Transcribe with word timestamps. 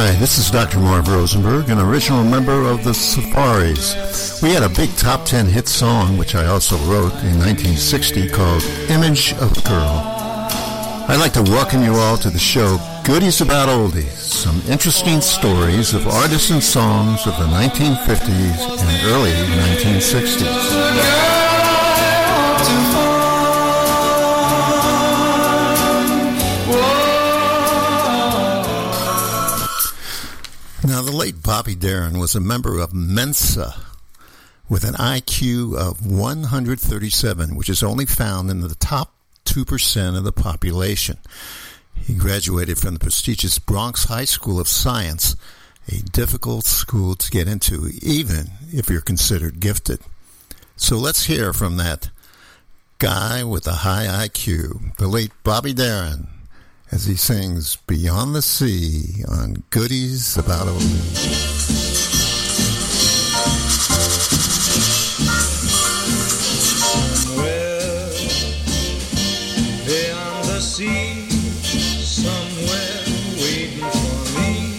Hi, 0.00 0.12
this 0.12 0.38
is 0.38 0.48
Dr. 0.48 0.78
Marv 0.78 1.08
Rosenberg, 1.08 1.70
an 1.70 1.80
original 1.80 2.22
member 2.22 2.62
of 2.70 2.84
the 2.84 2.94
Safaris. 2.94 4.40
We 4.40 4.50
had 4.50 4.62
a 4.62 4.68
big 4.68 4.94
top 4.94 5.24
10 5.24 5.46
hit 5.46 5.66
song, 5.66 6.16
which 6.16 6.36
I 6.36 6.46
also 6.46 6.76
wrote 6.86 7.14
in 7.24 7.36
1960, 7.36 8.28
called 8.28 8.62
Image 8.90 9.32
of 9.40 9.58
a 9.58 9.60
Girl. 9.62 9.98
I'd 11.08 11.18
like 11.18 11.32
to 11.32 11.42
welcome 11.42 11.82
you 11.82 11.96
all 11.96 12.16
to 12.18 12.30
the 12.30 12.38
show 12.38 12.78
Goodies 13.02 13.40
About 13.40 13.68
Oldies, 13.68 14.12
some 14.20 14.62
interesting 14.68 15.20
stories 15.20 15.92
of 15.92 16.06
artists 16.06 16.50
and 16.50 16.62
songs 16.62 17.26
of 17.26 17.36
the 17.36 17.46
1950s 17.46 18.80
and 18.80 19.06
early 19.08 19.32
1960s. 19.74 21.27
Now, 30.98 31.04
the 31.04 31.16
late 31.16 31.44
Bobby 31.44 31.76
Darin 31.76 32.18
was 32.18 32.34
a 32.34 32.40
member 32.40 32.80
of 32.80 32.92
Mensa 32.92 33.72
with 34.68 34.82
an 34.82 34.94
IQ 34.94 35.76
of 35.76 36.04
137, 36.04 37.54
which 37.54 37.68
is 37.68 37.84
only 37.84 38.04
found 38.04 38.50
in 38.50 38.62
the 38.62 38.74
top 38.74 39.14
2% 39.44 40.18
of 40.18 40.24
the 40.24 40.32
population. 40.32 41.18
He 41.94 42.14
graduated 42.14 42.78
from 42.78 42.94
the 42.94 42.98
prestigious 42.98 43.60
Bronx 43.60 44.06
High 44.06 44.24
School 44.24 44.58
of 44.58 44.66
Science, 44.66 45.36
a 45.86 46.02
difficult 46.02 46.64
school 46.64 47.14
to 47.14 47.30
get 47.30 47.46
into, 47.46 47.90
even 48.02 48.50
if 48.72 48.90
you're 48.90 49.00
considered 49.00 49.60
gifted. 49.60 50.00
So 50.74 50.96
let's 50.96 51.26
hear 51.26 51.52
from 51.52 51.76
that 51.76 52.10
guy 52.98 53.44
with 53.44 53.68
a 53.68 53.86
high 53.86 54.26
IQ, 54.26 54.96
the 54.96 55.06
late 55.06 55.30
Bobby 55.44 55.74
Darin 55.74 56.26
as 56.90 57.04
he 57.04 57.16
sings 57.16 57.76
Beyond 57.76 58.34
the 58.34 58.42
Sea 58.42 59.24
on 59.28 59.62
Goodies 59.70 60.36
About 60.36 60.68
sea, 70.78 71.26
waiting 73.40 73.90
for 73.90 74.38
me. 74.38 74.78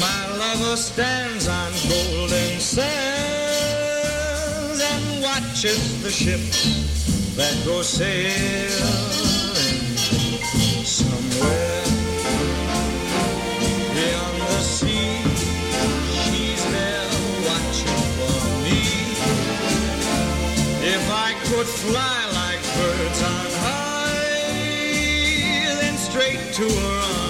My 0.00 0.20
lover 0.38 0.76
stands 0.76 1.46
on 1.46 1.72
golden 1.88 2.58
sands 2.58 2.80
and 4.82 5.22
watches 5.22 6.02
the 6.02 6.10
ships 6.10 7.36
that 7.36 7.54
go 7.64 7.82
sail 7.82 9.15
fly 21.66 22.26
like 22.32 22.62
birds 22.74 23.22
on 23.22 23.50
high, 23.66 24.16
then 25.80 25.96
straight 25.96 26.40
to 26.54 26.62
her 26.62 27.00
arms 27.00 27.25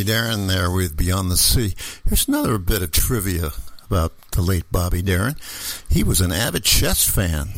Bobby 0.00 0.46
there 0.46 0.70
with 0.70 0.96
Beyond 0.96 1.30
the 1.30 1.36
Sea. 1.36 1.74
Here's 2.08 2.26
another 2.26 2.56
bit 2.56 2.80
of 2.80 2.90
trivia 2.90 3.50
about 3.84 4.14
the 4.30 4.40
late 4.40 4.64
Bobby 4.72 5.02
Darin. 5.02 5.36
He 5.90 6.02
was 6.02 6.22
an 6.22 6.32
avid 6.32 6.64
chess 6.64 7.06
fan, 7.06 7.48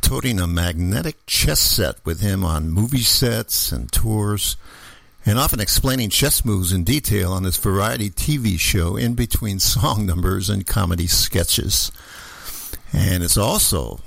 toting 0.00 0.38
a 0.38 0.46
magnetic 0.46 1.16
chess 1.26 1.58
set 1.58 1.96
with 2.06 2.20
him 2.20 2.44
on 2.44 2.70
movie 2.70 2.98
sets 2.98 3.72
and 3.72 3.90
tours, 3.90 4.56
and 5.26 5.40
often 5.40 5.58
explaining 5.58 6.10
chess 6.10 6.44
moves 6.44 6.72
in 6.72 6.84
detail 6.84 7.32
on 7.32 7.42
his 7.42 7.56
variety 7.56 8.10
TV 8.10 8.56
show 8.58 8.94
in 8.94 9.14
between 9.14 9.58
song 9.58 10.06
numbers 10.06 10.48
and 10.48 10.68
comedy 10.68 11.08
sketches. 11.08 11.90
And 12.92 13.24
it's 13.24 13.36
also 13.36 13.98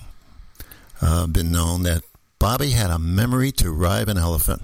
uh, 1.01 1.27
been 1.27 1.51
known 1.51 1.83
that 1.83 2.03
Bobby 2.39 2.69
had 2.69 2.89
a 2.89 3.00
memory 3.00 3.51
to 3.53 3.69
ride 3.69 4.07
an 4.07 4.18
elephant. 4.18 4.62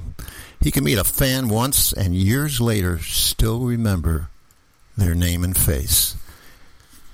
He 0.61 0.71
can 0.71 0.83
meet 0.83 0.97
a 0.97 1.03
fan 1.03 1.47
once 1.47 1.93
and 1.93 2.13
years 2.13 2.59
later 2.59 2.99
still 2.99 3.61
remember 3.61 4.29
their 4.97 5.15
name 5.15 5.43
and 5.43 5.57
face. 5.57 6.15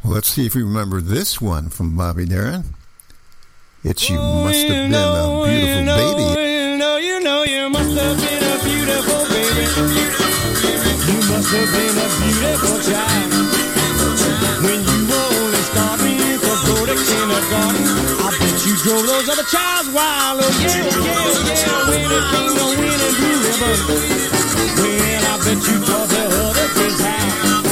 Well, 0.04 0.14
let's 0.14 0.28
see 0.28 0.46
if 0.46 0.56
you 0.56 0.66
remember 0.66 1.00
this 1.00 1.40
one 1.40 1.70
from 1.70 1.96
Bobby 1.96 2.26
Darin. 2.26 2.76
It's 3.84 4.10
You 4.10 4.18
oh, 4.20 4.46
Must 4.46 4.58
Have 4.58 4.70
Been 4.70 4.94
a 4.94 5.46
Beautiful 5.46 6.26
Baby. 6.26 6.52
You 6.52 6.78
know, 6.78 6.98
you 6.98 7.20
know, 7.20 7.44
you 7.44 7.70
must 7.70 7.92
have 7.92 8.18
been 8.18 8.44
a 8.44 8.64
beautiful 8.64 9.26
baby. 9.30 9.66
You 11.06 11.20
must 11.30 11.52
have 11.54 11.72
been 11.72 11.98
a 11.98 12.08
beautiful 12.24 12.92
child. 12.92 13.15
Drove 18.86 19.08
those 19.08 19.28
other 19.30 19.44
childs 19.50 19.90
wild. 19.90 20.46
Oh 20.46 20.62
yeah, 20.62 20.78
yeah, 20.78 20.94
yeah. 20.94 21.90
When 21.90 22.06
it 22.06 22.26
came 22.30 22.54
to 22.54 22.66
winning 22.78 23.16
blue 23.18 23.38
ribbon, 23.42 23.82
well, 24.78 25.26
I 25.26 25.42
bet 25.42 25.58
you 25.66 25.78
taught 25.90 26.06
the 26.14 26.22
other 26.46 26.70
kids 26.78 27.02
how. 27.02 27.66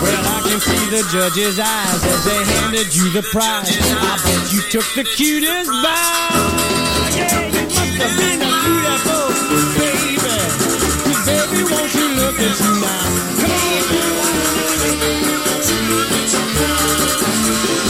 Well, 0.00 0.24
I 0.24 0.40
can 0.48 0.56
see 0.64 0.84
the 0.88 1.04
judge's 1.12 1.60
eyes 1.60 2.00
as 2.00 2.24
they 2.24 2.40
handed 2.56 2.88
you 2.96 3.12
the 3.12 3.20
prize. 3.28 3.68
I 3.68 4.16
bet 4.24 4.48
you 4.48 4.64
took 4.72 4.88
the 4.96 5.04
cutest 5.04 5.68
bow. 5.68 6.32
Yeah, 7.12 7.36
you 7.52 7.68
must 7.76 8.00
have 8.00 8.16
been 8.16 8.40
a 8.40 8.48
beautiful 8.64 9.28
baby. 9.76 10.40
Baby, 11.28 11.60
won't 11.68 11.92
you 11.92 12.06
look 12.16 12.40
at 12.40 12.56
you 12.56 12.72
now. 12.80 13.04
Come 13.44 13.76
Oh 16.58 17.85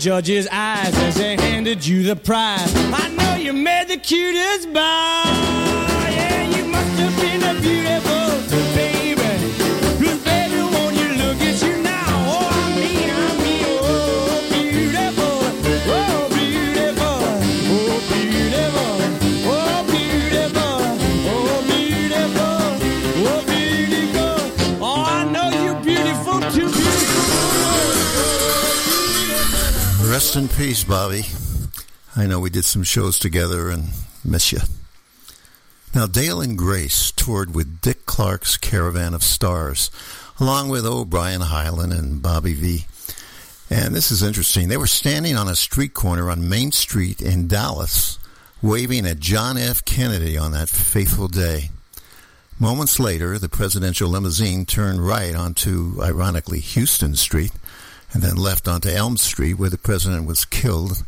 Judge's 0.00 0.48
eyes 0.50 0.96
as 0.96 1.14
they 1.14 1.36
handed 1.36 1.86
you 1.86 2.02
the 2.02 2.16
prize. 2.16 2.74
I 2.74 3.08
know 3.08 3.34
you 3.34 3.52
made 3.52 3.88
the 3.88 3.98
cutest 3.98 4.72
bow. 4.72 5.24
Yeah, 6.10 6.56
you 6.56 6.64
must 6.64 6.98
have 6.98 7.20
been 7.20 7.42
a 7.42 7.60
beautiful 7.60 8.09
Rest 30.30 30.36
in 30.36 30.64
peace, 30.64 30.84
Bobby. 30.84 31.24
I 32.14 32.28
know 32.28 32.38
we 32.38 32.50
did 32.50 32.64
some 32.64 32.84
shows 32.84 33.18
together 33.18 33.68
and 33.68 33.88
miss 34.24 34.52
you. 34.52 34.60
Now, 35.92 36.06
Dale 36.06 36.40
and 36.40 36.56
Grace 36.56 37.10
toured 37.10 37.52
with 37.52 37.80
Dick 37.80 38.06
Clark's 38.06 38.56
Caravan 38.56 39.12
of 39.12 39.24
Stars, 39.24 39.90
along 40.38 40.68
with 40.68 40.86
O'Brien 40.86 41.40
Hyland 41.40 41.92
and 41.92 42.22
Bobby 42.22 42.54
Vee. 42.54 42.86
And 43.70 43.92
this 43.92 44.12
is 44.12 44.22
interesting. 44.22 44.68
They 44.68 44.76
were 44.76 44.86
standing 44.86 45.36
on 45.36 45.48
a 45.48 45.56
street 45.56 45.94
corner 45.94 46.30
on 46.30 46.48
Main 46.48 46.70
Street 46.70 47.20
in 47.20 47.48
Dallas, 47.48 48.16
waving 48.62 49.06
at 49.06 49.18
John 49.18 49.58
F. 49.58 49.84
Kennedy 49.84 50.38
on 50.38 50.52
that 50.52 50.68
fateful 50.68 51.26
day. 51.26 51.70
Moments 52.60 53.00
later, 53.00 53.36
the 53.36 53.48
presidential 53.48 54.08
limousine 54.08 54.64
turned 54.64 55.04
right 55.04 55.34
onto, 55.34 56.00
ironically, 56.00 56.60
Houston 56.60 57.16
Street, 57.16 57.50
and 58.12 58.22
then 58.22 58.36
left 58.36 58.66
onto 58.68 58.88
Elm 58.88 59.16
Street, 59.16 59.54
where 59.54 59.70
the 59.70 59.78
president 59.78 60.26
was 60.26 60.44
killed, 60.44 61.04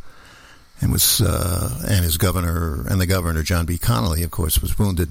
and 0.81 0.93
was 0.93 1.21
uh, 1.21 1.85
and 1.89 2.05
his 2.05 2.19
governor 2.19 2.87
and 2.89 3.01
the 3.01 3.07
governor 3.07 3.43
John 3.43 3.67
B. 3.67 3.79
Connally, 3.79 4.25
of 4.25 4.31
course, 4.31 4.61
was 4.61 4.79
wounded. 4.79 5.11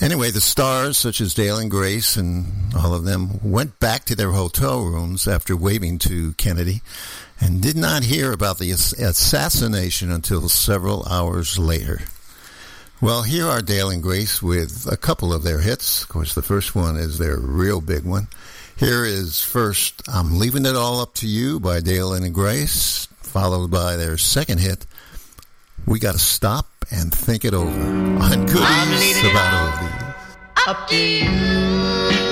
Anyway, 0.00 0.30
the 0.30 0.40
stars, 0.40 0.98
such 0.98 1.20
as 1.20 1.32
Dale 1.32 1.58
and 1.58 1.70
Grace 1.70 2.16
and 2.16 2.74
all 2.74 2.92
of 2.94 3.04
them, 3.04 3.40
went 3.42 3.80
back 3.80 4.04
to 4.04 4.14
their 4.14 4.32
hotel 4.32 4.84
rooms 4.84 5.26
after 5.26 5.56
waving 5.56 5.98
to 6.00 6.32
Kennedy 6.34 6.82
and 7.40 7.62
did 7.62 7.76
not 7.76 8.04
hear 8.04 8.32
about 8.32 8.58
the 8.58 8.70
assassination 8.70 10.10
until 10.10 10.48
several 10.48 11.06
hours 11.06 11.58
later. 11.58 12.00
Well, 13.00 13.22
here 13.22 13.46
are 13.46 13.62
Dale 13.62 13.90
and 13.90 14.02
Grace 14.02 14.42
with 14.42 14.86
a 14.90 14.96
couple 14.96 15.32
of 15.32 15.42
their 15.42 15.60
hits. 15.60 16.02
Of 16.02 16.08
course, 16.08 16.34
the 16.34 16.42
first 16.42 16.74
one 16.74 16.96
is 16.96 17.18
their 17.18 17.38
real 17.38 17.80
big 17.80 18.04
one. 18.04 18.26
Here 18.78 19.04
is 19.04 19.40
first 19.42 20.02
I'm 20.08 20.38
Leaving 20.38 20.64
It 20.64 20.76
All 20.76 21.00
Up 21.00 21.14
to 21.14 21.26
You 21.26 21.58
by 21.58 21.80
Dale 21.80 22.12
and 22.14 22.32
Grace, 22.32 23.08
followed 23.16 23.70
by 23.72 23.96
their 23.96 24.16
second 24.16 24.58
hit, 24.60 24.86
We 25.86 25.98
Gotta 25.98 26.18
Stop 26.20 26.66
and 26.90 27.12
Think 27.12 27.44
It 27.44 27.54
Over 27.54 27.68
on 27.70 28.46
Goodies 28.46 29.18
About 29.24 29.74
Oldies. 29.74 30.14
up 30.68 30.88
to. 30.88 30.96
You 30.96 32.27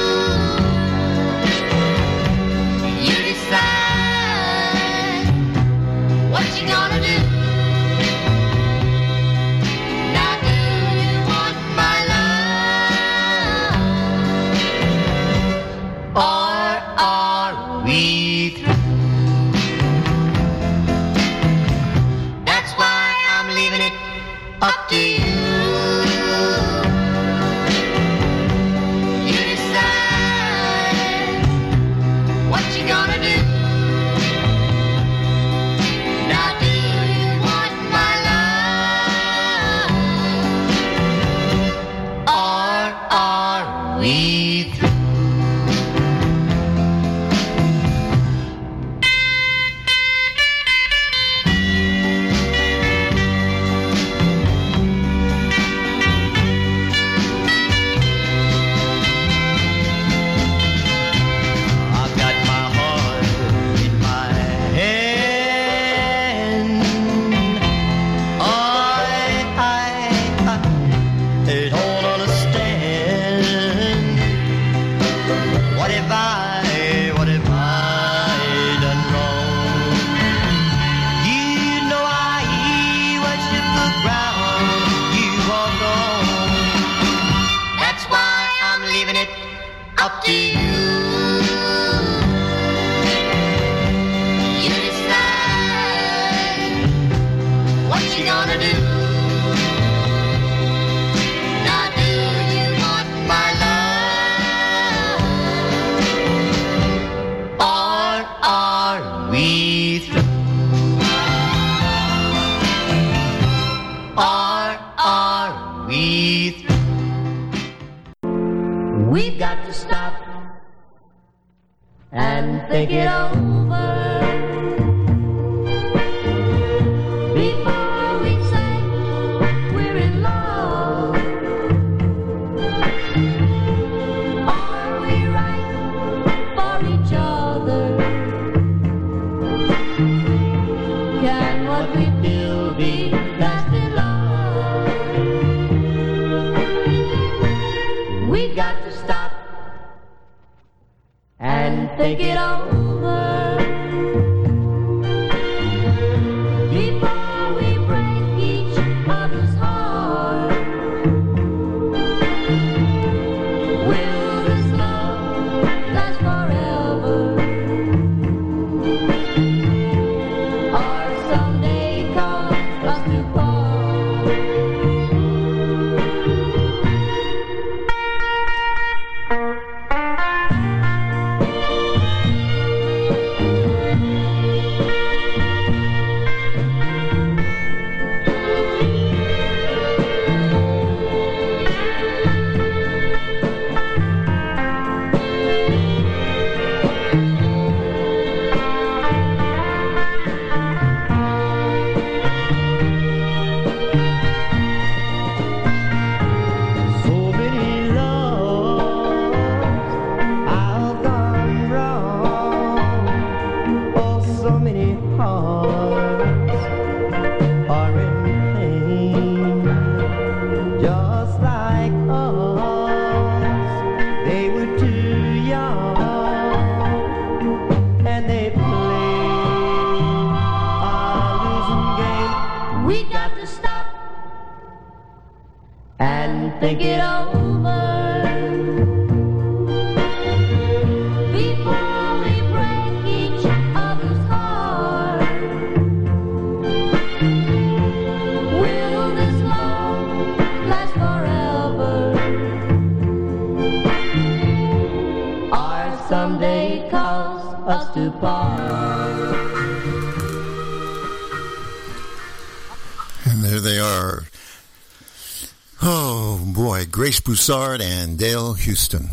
Broussard 267.27 267.83
and 267.83 268.17
Dale 268.17 268.53
Houston. 268.53 269.09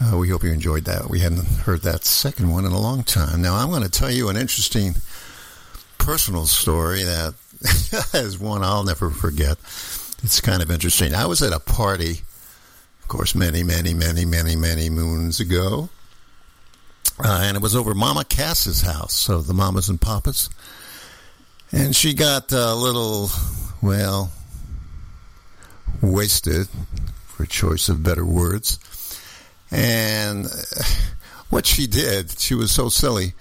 Uh, 0.00 0.16
we 0.16 0.28
hope 0.28 0.44
you 0.44 0.52
enjoyed 0.52 0.84
that. 0.84 1.10
We 1.10 1.18
hadn't 1.18 1.44
heard 1.44 1.80
that 1.82 2.04
second 2.04 2.52
one 2.52 2.64
in 2.64 2.70
a 2.70 2.78
long 2.78 3.02
time. 3.02 3.42
Now 3.42 3.56
I'm 3.56 3.70
going 3.70 3.82
to 3.82 3.90
tell 3.90 4.12
you 4.12 4.28
an 4.28 4.36
interesting 4.36 4.94
personal 5.98 6.46
story 6.46 7.02
that 7.02 7.34
is 8.14 8.38
one 8.38 8.62
I'll 8.62 8.84
never 8.84 9.10
forget. 9.10 9.58
It's 10.22 10.40
kind 10.40 10.62
of 10.62 10.70
interesting. 10.70 11.16
I 11.16 11.26
was 11.26 11.42
at 11.42 11.52
a 11.52 11.58
party, 11.58 12.20
of 13.02 13.08
course, 13.08 13.34
many, 13.34 13.64
many, 13.64 13.92
many, 13.92 14.24
many, 14.24 14.54
many 14.54 14.88
moons 14.88 15.40
ago. 15.40 15.88
Uh, 17.18 17.40
and 17.42 17.56
it 17.56 17.60
was 17.60 17.74
over 17.74 17.92
Mama 17.92 18.24
Cass's 18.24 18.82
house, 18.82 19.14
so 19.14 19.40
the 19.40 19.52
mamas 19.52 19.88
and 19.88 20.00
papas. 20.00 20.48
And 21.72 21.96
she 21.96 22.14
got 22.14 22.52
a 22.52 22.72
little, 22.76 23.30
well, 23.82 24.30
wasted, 26.02 26.68
for 27.26 27.46
choice 27.46 27.88
of 27.88 28.02
better 28.02 28.24
words. 28.24 28.78
And 29.70 30.46
uh, 30.46 30.82
what 31.48 31.66
she 31.66 31.86
did, 31.86 32.38
she 32.38 32.54
was 32.54 32.70
so 32.70 32.88
silly 32.88 33.34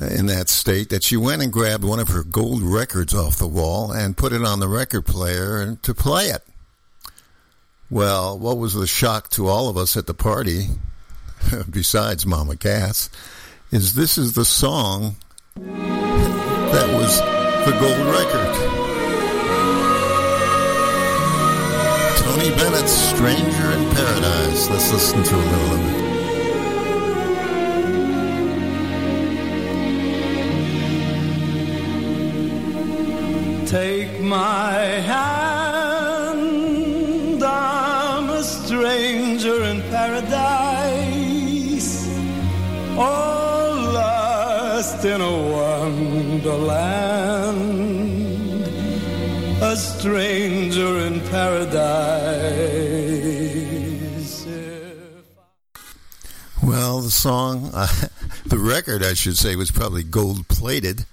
uh, 0.00 0.06
in 0.06 0.26
that 0.26 0.48
state 0.48 0.90
that 0.90 1.02
she 1.02 1.16
went 1.16 1.42
and 1.42 1.52
grabbed 1.52 1.84
one 1.84 2.00
of 2.00 2.08
her 2.08 2.22
gold 2.22 2.62
records 2.62 3.14
off 3.14 3.36
the 3.36 3.48
wall 3.48 3.92
and 3.92 4.16
put 4.16 4.32
it 4.32 4.44
on 4.44 4.60
the 4.60 4.68
record 4.68 5.06
player 5.06 5.76
to 5.82 5.94
play 5.94 6.26
it. 6.26 6.42
Well, 7.90 8.38
what 8.38 8.58
was 8.58 8.74
the 8.74 8.86
shock 8.86 9.30
to 9.30 9.48
all 9.48 9.68
of 9.68 9.76
us 9.76 9.96
at 9.96 10.06
the 10.06 10.14
party, 10.14 10.66
besides 11.70 12.26
Mama 12.26 12.56
Cass, 12.56 13.08
is 13.70 13.94
this 13.94 14.18
is 14.18 14.34
the 14.34 14.44
song 14.44 15.16
that 15.56 16.88
was 16.92 17.20
the 17.20 17.76
gold 17.80 18.06
record. 18.14 18.67
Tony 22.38 22.54
Bennett's 22.54 22.92
Stranger 22.92 23.72
in 23.72 23.82
Paradise. 23.90 24.70
Let's 24.70 24.92
listen 24.92 25.24
to 25.24 25.34
a 25.34 25.42
little 25.50 25.72
of 25.74 25.80
it. 33.62 33.66
Take 33.66 34.20
my 34.20 34.72
hand, 35.10 36.32
I'm 37.42 38.30
a 38.30 38.42
stranger 38.44 39.64
in 39.64 39.82
paradise, 39.90 40.48
all 42.96 43.74
lost 43.94 45.04
in 45.04 45.20
a 45.20 45.32
wonderland, 45.56 45.98
stranger 49.78 50.98
in 50.98 51.20
paradise. 51.28 52.88
Well, 56.62 57.00
the 57.00 57.10
song, 57.10 57.70
uh, 57.74 57.86
the 58.46 58.58
record, 58.58 59.02
I 59.02 59.14
should 59.14 59.38
say, 59.38 59.56
was 59.56 59.70
probably 59.70 60.02
gold 60.02 60.48
plated. 60.48 61.06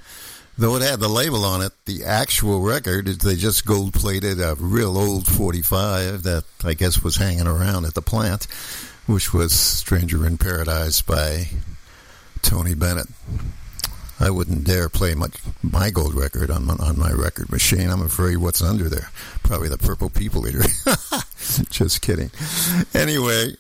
Though 0.58 0.76
it 0.78 0.82
had 0.82 1.00
the 1.00 1.10
label 1.10 1.44
on 1.44 1.62
it, 1.62 1.74
the 1.86 2.06
actual 2.06 2.62
record, 2.62 3.08
they 3.08 3.36
just 3.36 3.66
gold 3.66 3.94
plated 3.94 4.40
a 4.40 4.56
real 4.56 4.98
old 4.98 5.28
45 5.28 6.24
that 6.24 6.46
I 6.64 6.74
guess 6.74 7.04
was 7.04 7.18
hanging 7.18 7.48
around 7.48 7.86
at 7.86 7.94
the 7.94 8.02
plant, 8.02 8.46
which 9.06 9.34
was 9.34 9.52
Stranger 9.54 10.26
in 10.26 10.38
Paradise 10.38 11.02
by 11.02 11.50
Tony 12.42 12.74
Bennett. 12.74 13.08
I 14.20 14.30
wouldn't 14.30 14.64
dare 14.64 14.88
play 14.90 15.14
my, 15.14 15.28
my 15.62 15.90
gold 15.90 16.14
record 16.14 16.50
on 16.50 16.66
my, 16.66 16.76
on 16.76 16.98
my 16.98 17.12
record 17.12 17.52
machine. 17.52 17.90
I'm 17.90 18.02
afraid 18.02 18.38
what's 18.38 18.62
under 18.62 18.88
there. 18.88 19.10
Probably 19.44 19.68
the 19.68 19.78
Purple 19.78 20.10
People 20.10 20.48
Eater. 20.48 20.62
just 21.70 22.02
kidding. 22.02 22.32
Anyway, 22.94 23.58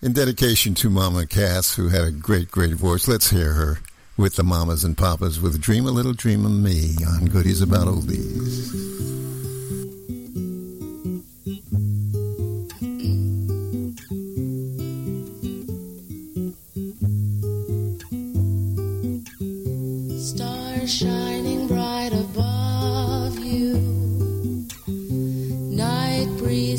in 0.00 0.12
dedication 0.12 0.74
to 0.74 0.90
Mama 0.90 1.26
Cass, 1.26 1.74
who 1.74 1.88
had 1.88 2.04
a 2.04 2.10
great, 2.10 2.50
great 2.50 2.74
voice, 2.74 3.08
let's 3.08 3.30
hear 3.30 3.52
her 3.54 3.80
with 4.16 4.36
the 4.36 4.44
mamas 4.44 4.84
and 4.84 4.96
papas 4.96 5.40
with 5.40 5.60
Dream 5.60 5.86
a 5.86 5.90
Little 5.90 6.12
Dream 6.12 6.44
of 6.44 6.52
Me 6.52 6.94
on 7.06 7.26
Goodies 7.26 7.62
About 7.62 7.88
Oldies. 7.88 9.39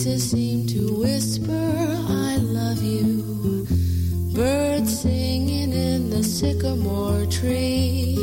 Seem 0.03 0.65
to 0.65 0.96
whisper, 1.00 1.53
I 1.53 2.38
love 2.38 2.81
you. 2.81 3.67
Birds 4.34 5.01
singing 5.01 5.74
in 5.74 6.10
the 6.10 6.24
sycamore 6.24 7.27
tree. 7.27 8.21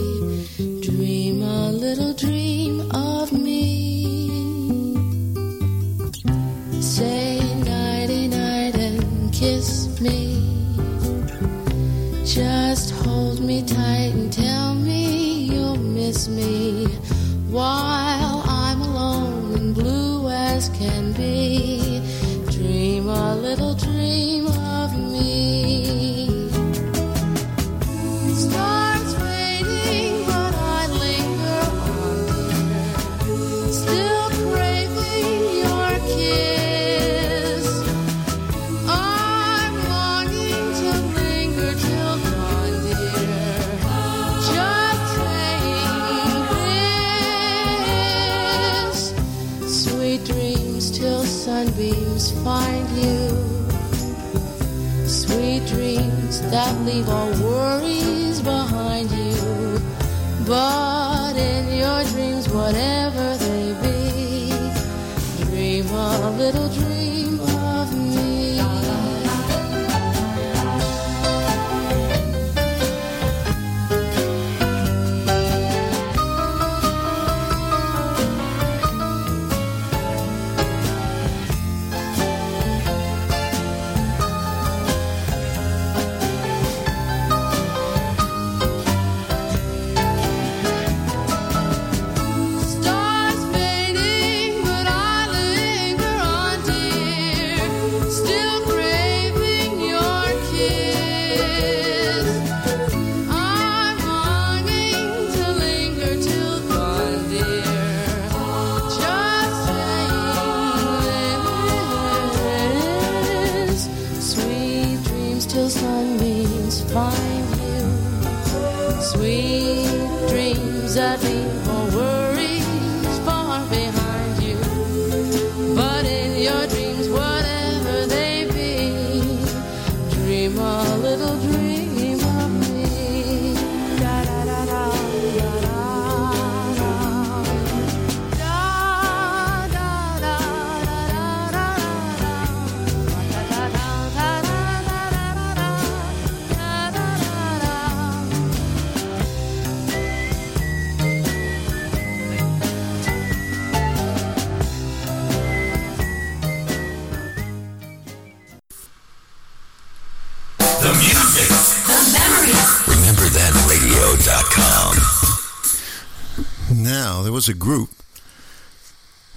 A 167.49 167.55
group 167.55 167.91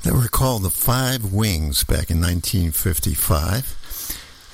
that 0.04 0.14
were 0.14 0.28
called 0.28 0.64
the 0.64 0.70
Five 0.70 1.32
Wings 1.32 1.84
back 1.84 2.10
in 2.10 2.20
1955. 2.20 3.78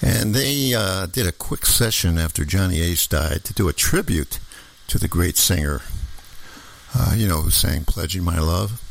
And 0.01 0.35
they 0.35 0.73
uh, 0.73 1.07
did 1.07 1.25
a 1.25 1.31
quick 1.31 1.65
session 1.65 2.17
after 2.17 2.45
Johnny 2.45 2.81
Ace 2.81 3.07
died 3.07 3.43
to 3.45 3.53
do 3.53 3.67
a 3.67 3.73
tribute 3.73 4.39
to 4.87 4.99
the 4.99 5.07
great 5.07 5.37
singer, 5.37 5.81
uh, 6.95 7.13
you 7.15 7.27
know, 7.27 7.41
who 7.41 7.49
sang 7.49 7.83
Pledging 7.83 8.23
My 8.23 8.39
Love. 8.39 8.83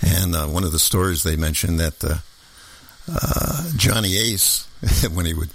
And 0.00 0.34
uh, 0.34 0.46
one 0.46 0.64
of 0.64 0.72
the 0.72 0.78
stories 0.78 1.22
they 1.22 1.36
mentioned 1.36 1.78
that 1.80 2.02
uh, 2.02 2.18
uh, 3.12 3.70
Johnny 3.76 4.16
Ace, 4.16 4.66
when 5.12 5.26
he 5.26 5.34
would 5.34 5.50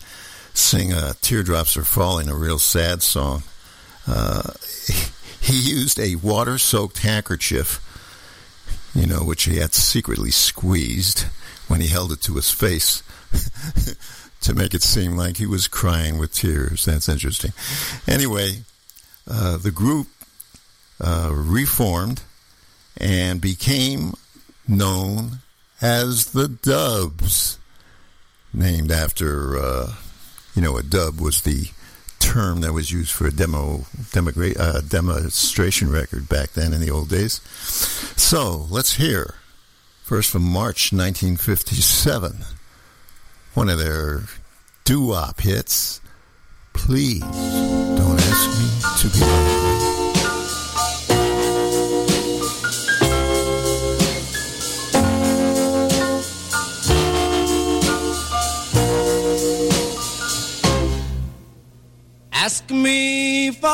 sing 0.53 0.93
uh, 0.93 1.13
Teardrops 1.21 1.77
Are 1.77 1.83
Falling, 1.83 2.29
a 2.29 2.35
real 2.35 2.59
sad 2.59 3.01
song, 3.01 3.43
he 5.41 5.59
used 5.59 5.99
a 5.99 6.15
water 6.15 6.57
soaked 6.57 6.99
handkerchief, 6.99 7.81
you 8.93 9.07
know, 9.07 9.23
which 9.23 9.43
he 9.43 9.57
had 9.57 9.73
secretly 9.73 10.31
squeezed 10.31 11.25
when 11.67 11.81
he 11.81 11.87
held 11.87 12.11
it 12.11 12.21
to 12.23 12.35
his 12.35 12.51
face 12.51 13.03
to 14.41 14.53
make 14.53 14.73
it 14.73 14.83
seem 14.83 15.15
like 15.15 15.37
he 15.37 15.45
was 15.45 15.67
crying 15.67 16.17
with 16.17 16.33
tears. 16.33 16.85
That's 16.85 17.09
interesting. 17.09 17.53
Anyway, 18.07 18.63
uh, 19.29 19.57
the 19.57 19.71
group 19.71 20.07
uh, 20.99 21.29
reformed 21.31 22.21
and 22.97 23.39
became 23.39 24.13
known 24.67 25.39
as 25.81 26.31
the 26.31 26.47
Dubs, 26.47 27.57
named 28.53 28.91
after, 28.91 29.57
uh, 29.57 29.93
you 30.55 30.61
know, 30.61 30.77
a 30.77 30.83
dub 30.83 31.19
was 31.19 31.41
the 31.41 31.69
term 32.29 32.61
that 32.61 32.73
was 32.73 32.91
used 32.91 33.11
for 33.11 33.25
a 33.25 33.31
demo, 33.31 33.79
demogra- 34.11 34.59
uh, 34.59 34.81
demonstration 34.81 35.89
record 35.89 36.29
back 36.29 36.51
then 36.51 36.73
in 36.73 36.81
the 36.81 36.91
old 36.91 37.09
days. 37.09 37.41
So 38.15 38.67
let's 38.69 38.93
hear 38.93 39.33
first 40.03 40.29
from 40.29 40.43
March 40.43 40.93
1957, 40.93 42.45
one 43.55 43.69
of 43.69 43.79
their 43.79 44.21
doo-wop 44.83 45.41
hits. 45.41 46.01
Please 46.73 47.21
don't 47.21 48.19
ask 48.19 48.49
me 48.59 49.09
to 49.09 49.17
be 49.17 49.58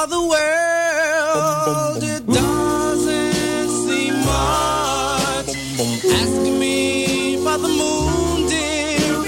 the 0.10 0.22
world, 0.22 2.04
it 2.04 2.26
doesn't 2.28 3.70
seem 3.88 4.14
much. 4.26 5.50
Ask 6.20 6.42
me 6.60 7.38
for 7.38 7.58
the 7.58 7.70
moon, 7.70 8.48
dear, 8.48 9.24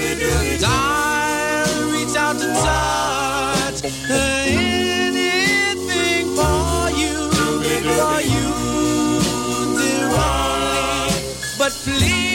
I'll 0.64 1.90
reach 1.90 2.16
out 2.16 2.36
to 2.38 2.48
touch 2.66 3.84
anything 4.10 5.56
for 6.36 6.90
you, 7.00 7.16
for 7.98 8.20
you, 8.34 8.48
dear, 9.78 10.08
only. 10.14 11.12
But 11.58 11.72
please 11.84 12.27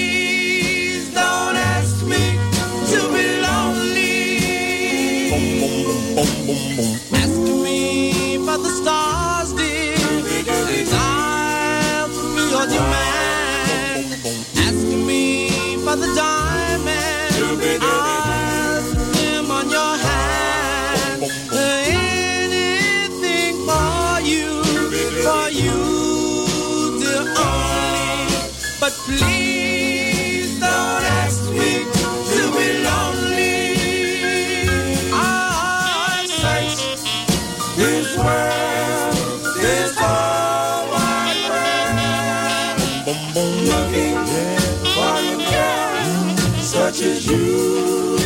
touches 46.93 47.25
you. 47.25 48.17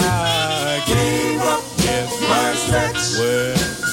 I 0.00 0.82
gave 0.88 1.40
up 1.40 1.62
my 2.28 2.54
sex. 2.54 3.18
Well, 3.20 3.87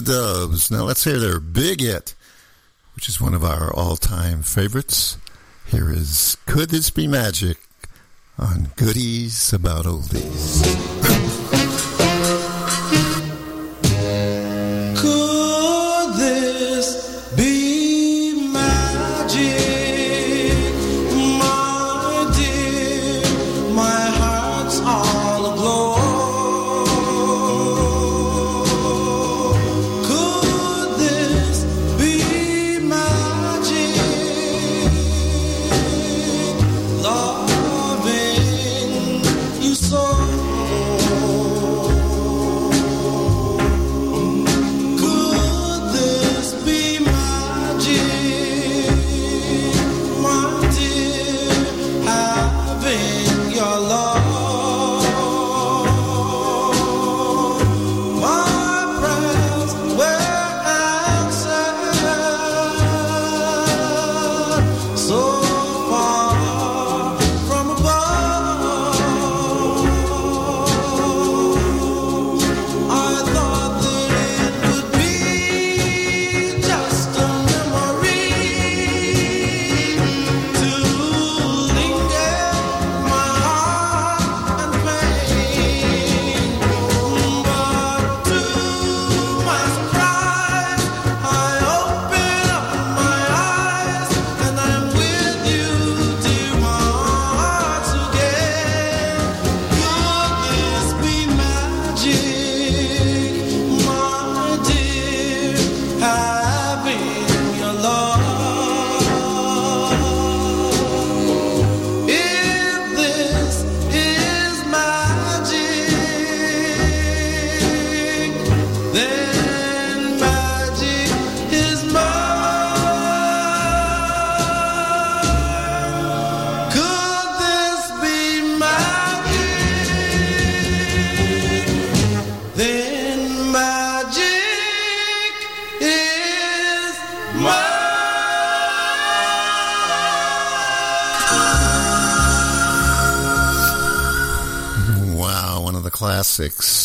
the 0.00 0.12
Dubs. 0.12 0.70
Now 0.70 0.84
let's 0.84 1.04
hear 1.04 1.18
their 1.18 1.40
big 1.40 1.80
hit, 1.80 2.14
which 2.94 3.08
is 3.08 3.20
one 3.20 3.34
of 3.34 3.44
our 3.44 3.72
all-time 3.74 4.42
favorites. 4.42 5.18
Here 5.66 5.90
is 5.90 6.36
Could 6.46 6.70
This 6.70 6.90
Be 6.90 7.06
Magic 7.06 7.56
on 8.38 8.70
Goodies 8.76 9.52
About 9.52 9.86
Oldies. 9.86 10.97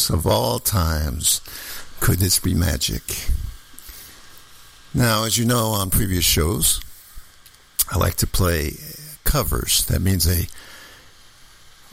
Of 0.09 0.27
all 0.27 0.59
times. 0.59 1.41
Could 1.99 2.19
this 2.19 2.39
be 2.39 2.53
magic? 2.53 3.03
Now, 4.93 5.23
as 5.23 5.37
you 5.37 5.45
know 5.45 5.67
on 5.67 5.89
previous 5.89 6.25
shows, 6.25 6.81
I 7.91 7.97
like 7.97 8.15
to 8.15 8.27
play 8.27 8.73
covers. 9.23 9.85
That 9.85 10.01
means 10.01 10.27
a 10.27 10.47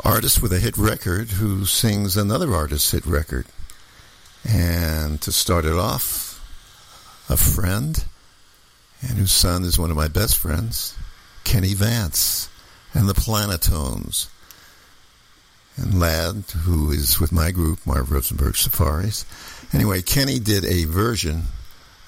artist 0.05 0.43
with 0.43 0.53
a 0.53 0.59
hit 0.59 0.77
record 0.77 1.31
who 1.31 1.65
sings 1.65 2.17
another 2.17 2.55
artist's 2.55 2.91
hit 2.91 3.07
record. 3.07 3.47
And 4.49 5.21
to 5.23 5.33
start 5.33 5.65
it 5.65 5.75
off, 5.75 6.41
a 7.29 7.37
friend, 7.37 8.05
and 9.03 9.19
whose 9.19 9.33
son 9.33 9.65
is 9.65 9.79
one 9.79 9.91
of 9.91 9.97
my 9.97 10.09
best 10.09 10.37
friends, 10.37 10.97
Kenny 11.45 11.75
Vance, 11.75 12.49
and 12.95 13.09
the 13.09 13.15
Planetones 13.15 14.29
and 15.81 15.99
Ladd, 15.99 16.45
who 16.65 16.91
is 16.91 17.19
with 17.19 17.33
my 17.33 17.51
group, 17.51 17.85
Marv 17.87 18.11
Rosenberg 18.11 18.57
Safaris. 18.57 19.25
Anyway, 19.73 20.03
Kenny 20.03 20.39
did 20.39 20.65
a 20.65 20.85
version 20.85 21.45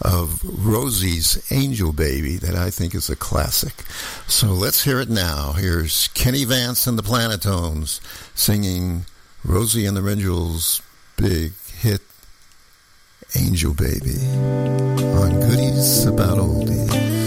of 0.00 0.40
Rosie's 0.44 1.50
Angel 1.52 1.92
Baby 1.92 2.36
that 2.38 2.54
I 2.54 2.70
think 2.70 2.94
is 2.94 3.08
a 3.08 3.16
classic. 3.16 3.84
So 4.26 4.48
let's 4.48 4.84
hear 4.84 5.00
it 5.00 5.08
now. 5.08 5.52
Here's 5.52 6.08
Kenny 6.08 6.44
Vance 6.44 6.86
and 6.86 6.98
the 6.98 7.02
Planetones 7.02 8.00
singing 8.34 9.06
Rosie 9.44 9.86
and 9.86 9.96
the 9.96 10.08
Angels' 10.08 10.82
big 11.16 11.52
hit 11.78 12.00
Angel 13.36 13.74
Baby 13.74 14.18
on 15.16 15.40
Goodies 15.40 16.04
About 16.04 16.38
Oldies. 16.38 17.21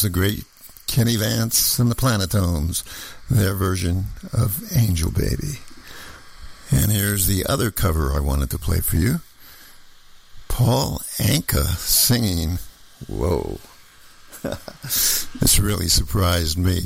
Was 0.00 0.10
the 0.12 0.18
great 0.18 0.44
Kenny 0.86 1.16
Vance 1.16 1.78
and 1.78 1.90
the 1.90 1.94
Planetones, 1.94 2.84
their 3.28 3.52
version 3.52 4.06
of 4.32 4.74
Angel 4.74 5.10
Baby. 5.10 5.58
And 6.70 6.90
here's 6.90 7.26
the 7.26 7.44
other 7.44 7.70
cover 7.70 8.14
I 8.14 8.20
wanted 8.20 8.48
to 8.50 8.58
play 8.58 8.80
for 8.80 8.96
you. 8.96 9.20
Paul 10.48 11.02
Anka 11.18 11.66
singing. 11.76 12.58
Whoa. 13.08 13.58
this 14.82 15.58
really 15.60 15.88
surprised 15.88 16.56
me. 16.56 16.84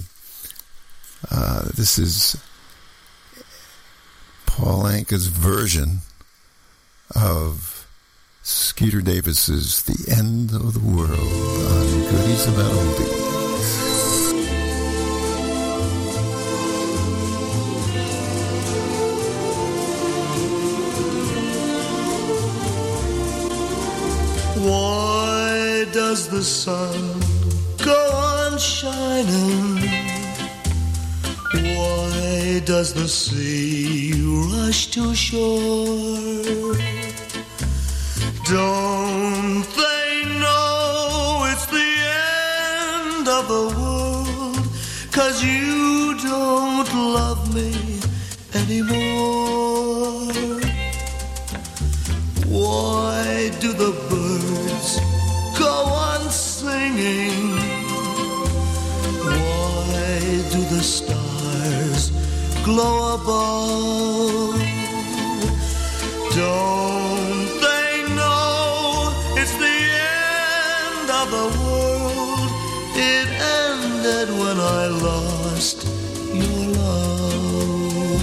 Uh, 1.30 1.68
this 1.76 2.00
is 2.00 2.36
Paul 4.44 4.84
Anka's 4.84 5.28
version 5.28 5.98
of 7.14 7.73
Skeeter 8.46 9.00
Davis's 9.00 9.84
The 9.84 10.12
End 10.14 10.52
of 10.52 10.74
the 10.74 10.80
World 10.80 11.10
on 11.10 11.86
Goodies 12.10 12.46
About 12.46 12.70
Oldies. 12.72 13.24
Why 24.60 25.86
does 25.94 26.28
the 26.28 26.42
sun 26.42 27.20
go 27.82 28.10
on 28.12 28.58
shining? 28.58 29.78
Why 31.74 32.60
does 32.66 32.92
the 32.92 33.08
sea 33.08 34.12
rush 34.52 34.88
to 34.88 35.14
shore? 35.14 36.74
Don't 38.46 39.62
they 39.62 40.24
know 40.38 41.46
it's 41.50 41.64
the 41.64 41.92
end 43.16 43.26
of 43.26 43.48
the 43.48 43.74
world? 43.74 44.58
Cause 45.12 45.42
you 45.42 46.14
don't 46.18 46.92
love 46.92 47.54
me 47.54 47.72
anymore. 48.52 50.30
Why 52.46 53.50
do 53.60 53.72
the 53.72 53.92
birds 54.10 55.00
go 55.58 55.72
on 55.72 56.30
singing? 56.30 57.56
Why 59.24 60.20
do 60.52 60.60
the 60.68 60.82
stars 60.82 62.10
glow 62.62 63.14
above? 63.14 64.60
Don't 66.34 66.93
when 74.04 74.60
I 74.60 74.86
lost 74.88 75.84
your 76.34 76.66
love. 76.76 78.22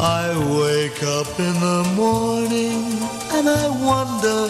I 0.00 0.26
wake 0.60 1.02
up 1.04 1.38
in 1.38 1.54
the 1.60 1.84
morning 1.94 2.82
and 3.34 3.48
I 3.48 3.68
wonder 3.68 4.48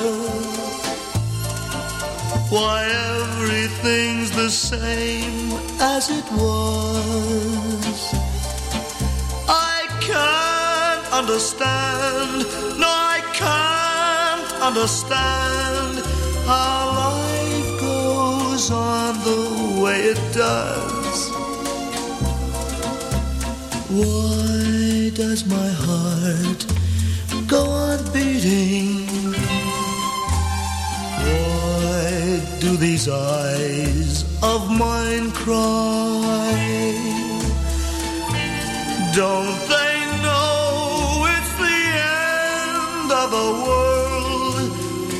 why 2.48 2.78
everything's 3.20 4.30
the 4.30 4.48
same 4.48 5.52
as 5.80 6.08
it 6.08 6.24
was. 6.32 7.98
I 9.48 9.86
can't 10.00 11.12
understand, 11.12 12.44
no, 12.80 12.88
I 12.88 13.20
can't 13.34 14.62
understand 14.62 15.98
how 16.46 16.86
life 17.04 17.80
goes 17.80 18.70
on 18.70 19.14
the 19.24 19.57
way 19.80 20.00
it 20.12 20.20
does. 20.32 21.30
Why 23.90 25.10
does 25.14 25.44
my 25.46 25.70
heart 25.86 26.60
go 27.46 27.62
on 27.64 27.98
beating? 28.12 29.06
Why 31.26 32.42
do 32.60 32.76
these 32.76 33.08
eyes 33.08 34.24
of 34.42 34.70
mine 34.70 35.30
cry? 35.32 36.54
Don't 39.14 39.58
they 39.74 39.94
know 40.24 41.26
it's 41.34 41.52
the 41.66 41.80
end 42.24 43.08
of 43.22 43.28
the 43.38 43.50
world? 43.66 44.70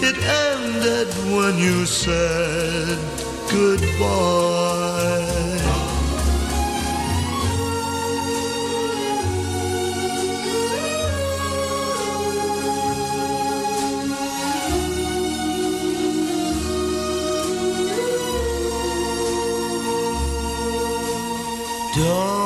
It 0.09 0.17
ended 0.47 1.09
when 1.35 1.59
you 1.59 1.87
said 1.87 3.18
goodbye. 3.51 5.09
Don't 21.99 22.38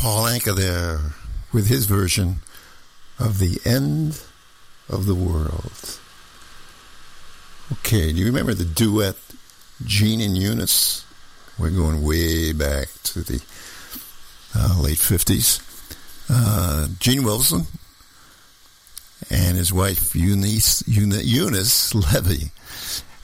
Paul 0.00 0.24
Anka 0.24 0.56
there 0.56 0.98
with 1.52 1.66
his 1.68 1.84
version 1.84 2.36
of 3.18 3.38
The 3.38 3.60
End 3.66 4.22
of 4.88 5.04
the 5.04 5.14
World. 5.14 5.98
Okay, 7.70 8.10
do 8.10 8.18
you 8.18 8.24
remember 8.24 8.54
the 8.54 8.64
duet 8.64 9.16
Gene 9.84 10.22
and 10.22 10.38
Eunice? 10.38 11.04
We're 11.58 11.68
going 11.68 12.02
way 12.02 12.54
back 12.54 12.88
to 13.04 13.20
the 13.20 13.42
uh, 14.56 14.80
late 14.80 14.96
50s. 14.96 15.60
Uh, 16.30 16.88
Gene 16.98 17.22
Wilson 17.22 17.66
and 19.28 19.58
his 19.58 19.70
wife 19.70 20.16
Eunice, 20.16 20.82
Euni- 20.84 21.26
Eunice 21.26 21.94
Levy. 21.94 22.52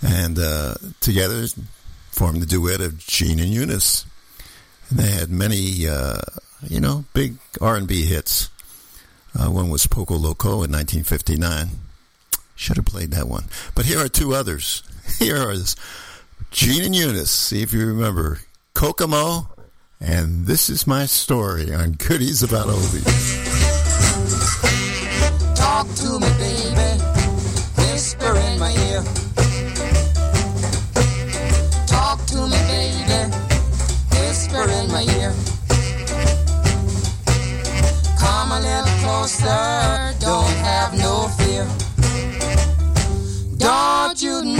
And 0.03 0.39
uh, 0.39 0.75
together 1.01 1.47
formed 2.11 2.43
the 2.43 2.47
duet 2.47 2.83
of 2.83 2.99
Gene 2.99 3.41
and 3.41 3.49
Eunice. 3.49 4.05
And 4.91 4.99
they 4.99 5.11
had 5.11 5.31
many, 5.31 5.89
uh, 5.89 6.21
you 6.63 6.81
know, 6.81 7.05
big 7.13 7.37
R&B 7.61 8.05
hits. 8.05 8.51
Uh, 9.39 9.51
one 9.51 9.69
was 9.69 9.87
Poco 9.87 10.15
Loco 10.15 10.63
in 10.63 10.73
1959. 10.73 11.69
Should 12.55 12.77
have 12.77 12.87
played 12.87 13.11
that 13.11 13.29
one. 13.29 13.45
But 13.75 13.85
here 13.85 14.01
are 14.01 14.09
two 14.09 14.35
others. 14.35 14.83
Here 15.19 15.37
are 15.37 15.55
Gene 16.51 16.83
and 16.85 16.97
Eunice. 16.97 17.31
See 17.31 17.63
if 17.63 17.73
you 17.73 17.87
remember. 17.87 18.41
Kokomo 18.75 19.49
and 20.01 20.47
This 20.47 20.69
Is 20.69 20.87
My 20.87 21.07
Story 21.07 21.73
on 21.73 21.93
Goodies 21.93 22.43
About 22.43 22.67
Oldies. 22.67 23.07
Talk 25.55 25.87
to 25.87 26.19
me, 26.19 26.29
baby. 26.39 27.06
Don't 44.17 44.56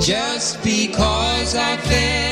Just 0.00 0.62
because 0.62 1.56
I 1.56 1.76
fell 1.76 2.31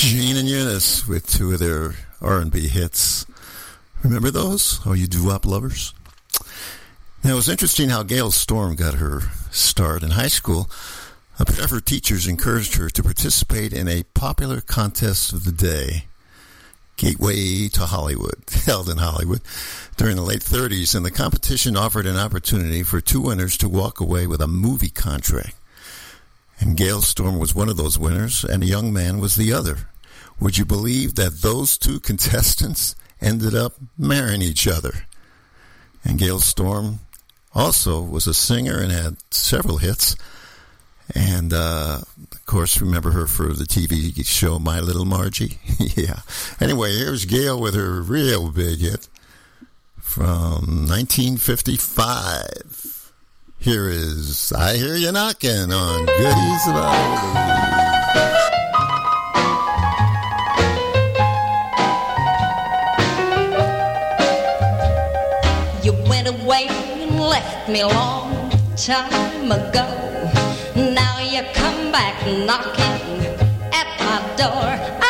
Gene 0.00 0.38
and 0.38 0.48
Eunice 0.48 1.06
with 1.06 1.26
two 1.26 1.52
of 1.52 1.58
their 1.58 1.92
R&B 2.22 2.68
hits. 2.68 3.26
Remember 4.02 4.30
those? 4.30 4.80
Oh, 4.86 4.94
you 4.94 5.06
doo-wop 5.06 5.44
lovers? 5.44 5.92
Now, 7.22 7.32
it 7.32 7.34
was 7.34 7.50
interesting 7.50 7.90
how 7.90 8.02
Gale 8.02 8.30
Storm 8.30 8.76
got 8.76 8.94
her 8.94 9.20
start 9.50 10.02
in 10.02 10.12
high 10.12 10.28
school. 10.28 10.70
A 11.38 11.44
pair 11.44 11.64
of 11.64 11.70
her 11.70 11.82
teachers 11.82 12.26
encouraged 12.26 12.76
her 12.76 12.88
to 12.88 13.02
participate 13.02 13.74
in 13.74 13.88
a 13.88 14.04
popular 14.14 14.62
contest 14.62 15.34
of 15.34 15.44
the 15.44 15.52
day, 15.52 16.06
Gateway 16.96 17.68
to 17.68 17.84
Hollywood, 17.84 18.42
held 18.64 18.88
in 18.88 18.96
Hollywood 18.96 19.42
during 19.98 20.16
the 20.16 20.22
late 20.22 20.40
30s, 20.40 20.94
and 20.94 21.04
the 21.04 21.10
competition 21.10 21.76
offered 21.76 22.06
an 22.06 22.16
opportunity 22.16 22.82
for 22.82 23.02
two 23.02 23.20
winners 23.20 23.58
to 23.58 23.68
walk 23.68 24.00
away 24.00 24.26
with 24.26 24.40
a 24.40 24.48
movie 24.48 24.88
contract. 24.88 25.56
And 26.58 26.76
Gale 26.76 27.02
Storm 27.02 27.38
was 27.38 27.54
one 27.54 27.68
of 27.68 27.76
those 27.76 27.98
winners, 27.98 28.44
and 28.44 28.62
a 28.62 28.66
young 28.66 28.94
man 28.94 29.18
was 29.18 29.36
the 29.36 29.52
other. 29.52 29.89
Would 30.40 30.58
you 30.58 30.64
believe 30.64 31.14
that 31.16 31.42
those 31.42 31.76
two 31.78 32.00
contestants 32.00 32.96
ended 33.20 33.54
up 33.54 33.74
marrying 33.98 34.42
each 34.42 34.66
other? 34.66 35.04
And 36.04 36.18
Gale 36.18 36.40
Storm 36.40 37.00
also 37.54 38.02
was 38.02 38.26
a 38.26 38.34
singer 38.34 38.80
and 38.80 38.90
had 38.90 39.18
several 39.30 39.76
hits. 39.78 40.16
And, 41.14 41.52
uh, 41.52 42.00
of 42.32 42.46
course, 42.46 42.80
remember 42.80 43.10
her 43.10 43.26
for 43.26 43.52
the 43.52 43.64
TV 43.64 44.24
show 44.24 44.58
My 44.58 44.80
Little 44.80 45.04
Margie? 45.04 45.58
yeah. 45.78 46.20
Anyway, 46.60 46.96
here's 46.96 47.26
Gale 47.26 47.60
with 47.60 47.74
her 47.74 48.00
real 48.00 48.50
big 48.50 48.78
hit 48.78 49.08
from 49.98 50.86
1955. 50.88 53.12
Here 53.58 53.90
is 53.90 54.52
I 54.52 54.76
Hear 54.76 54.96
You 54.96 55.12
Knocking 55.12 55.70
on 55.72 56.06
Goodies 56.06 56.68
of 56.68 57.99
left 67.40 67.68
me 67.68 67.82
long 67.82 68.50
time 68.76 69.50
ago. 69.50 69.88
Now 70.76 71.14
you 71.32 71.42
come 71.54 71.90
back 71.92 72.16
knocking 72.46 73.20
at 73.80 73.88
my 74.06 74.18
door. 74.40 75.09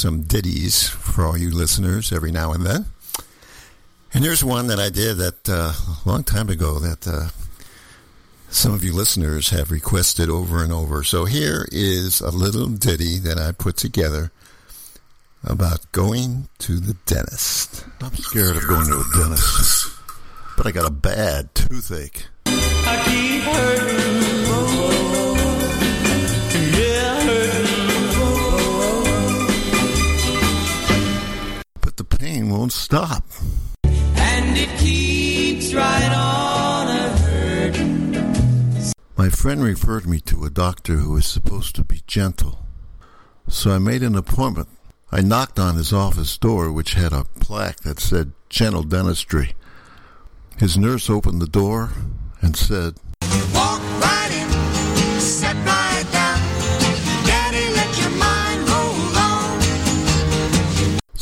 Some 0.00 0.22
ditties 0.22 0.88
for 0.88 1.26
all 1.26 1.36
you 1.36 1.50
listeners 1.50 2.10
every 2.10 2.32
now 2.32 2.52
and 2.52 2.64
then. 2.64 2.86
And 4.14 4.24
here's 4.24 4.42
one 4.42 4.66
that 4.68 4.80
I 4.80 4.88
did 4.88 5.18
that 5.18 5.48
uh, 5.48 5.72
a 6.04 6.08
long 6.08 6.24
time 6.24 6.48
ago 6.48 6.78
that 6.78 7.06
uh, 7.06 7.28
some 8.48 8.72
of 8.72 8.82
you 8.82 8.94
listeners 8.94 9.50
have 9.50 9.70
requested 9.70 10.30
over 10.30 10.64
and 10.64 10.72
over. 10.72 11.04
So 11.04 11.26
here 11.26 11.68
is 11.70 12.20
a 12.20 12.30
little 12.30 12.66
ditty 12.66 13.18
that 13.18 13.38
I 13.38 13.52
put 13.52 13.76
together 13.76 14.32
about 15.44 15.92
going 15.92 16.48
to 16.60 16.80
the 16.80 16.94
dentist. 17.04 17.84
I'm 18.00 18.14
scared 18.14 18.56
of 18.56 18.66
going 18.66 18.86
to 18.86 19.00
a 19.00 19.04
dentist, 19.22 19.92
but 20.56 20.66
I 20.66 20.72
got 20.72 20.86
a 20.86 20.90
bad 20.90 21.54
toothache. 21.54 22.26
Won't 32.50 32.72
stop. 32.72 33.24
And 33.84 34.56
it 34.56 34.68
keeps 34.78 35.72
right 35.72 36.12
on 36.14 36.88
a 36.88 37.08
hurting. 37.18 38.92
My 39.16 39.28
friend 39.28 39.62
referred 39.62 40.06
me 40.06 40.20
to 40.20 40.44
a 40.44 40.50
doctor 40.50 40.96
who 40.96 41.16
is 41.16 41.26
supposed 41.26 41.74
to 41.76 41.84
be 41.84 42.02
gentle. 42.06 42.66
So 43.48 43.72
I 43.72 43.78
made 43.78 44.02
an 44.02 44.16
appointment. 44.16 44.68
I 45.12 45.20
knocked 45.20 45.58
on 45.58 45.76
his 45.76 45.92
office 45.92 46.38
door, 46.38 46.72
which 46.72 46.94
had 46.94 47.12
a 47.12 47.24
plaque 47.40 47.80
that 47.80 47.98
said 47.98 48.32
Gentle 48.48 48.82
Dentistry. 48.84 49.54
His 50.58 50.78
nurse 50.78 51.10
opened 51.10 51.42
the 51.42 51.48
door 51.48 51.90
and 52.40 52.56
said, 52.56 52.94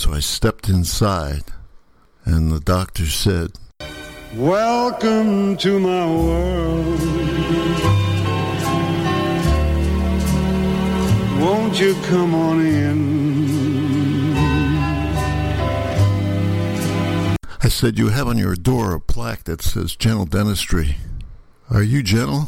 So 0.09 0.15
I 0.15 0.21
stepped 0.21 0.71
inside, 0.71 1.45
and 2.25 2.51
the 2.51 2.61
doctor 2.61 3.05
said, 3.05 3.53
Welcome 4.35 5.59
to 5.59 5.79
my 5.79 6.07
world. 6.07 7.01
Won't 11.39 11.79
you 11.79 11.95
come 12.05 12.35
on 12.35 12.65
in? 12.65 14.33
I 17.63 17.69
said, 17.69 17.99
You 17.99 18.09
have 18.09 18.29
on 18.29 18.39
your 18.39 18.55
door 18.55 18.95
a 18.95 19.01
plaque 19.01 19.45
that 19.45 19.61
says 19.61 19.95
Gentle 19.95 20.25
Dentistry. 20.25 20.97
Are 21.69 21.83
you 21.83 22.03
gentle? 22.03 22.47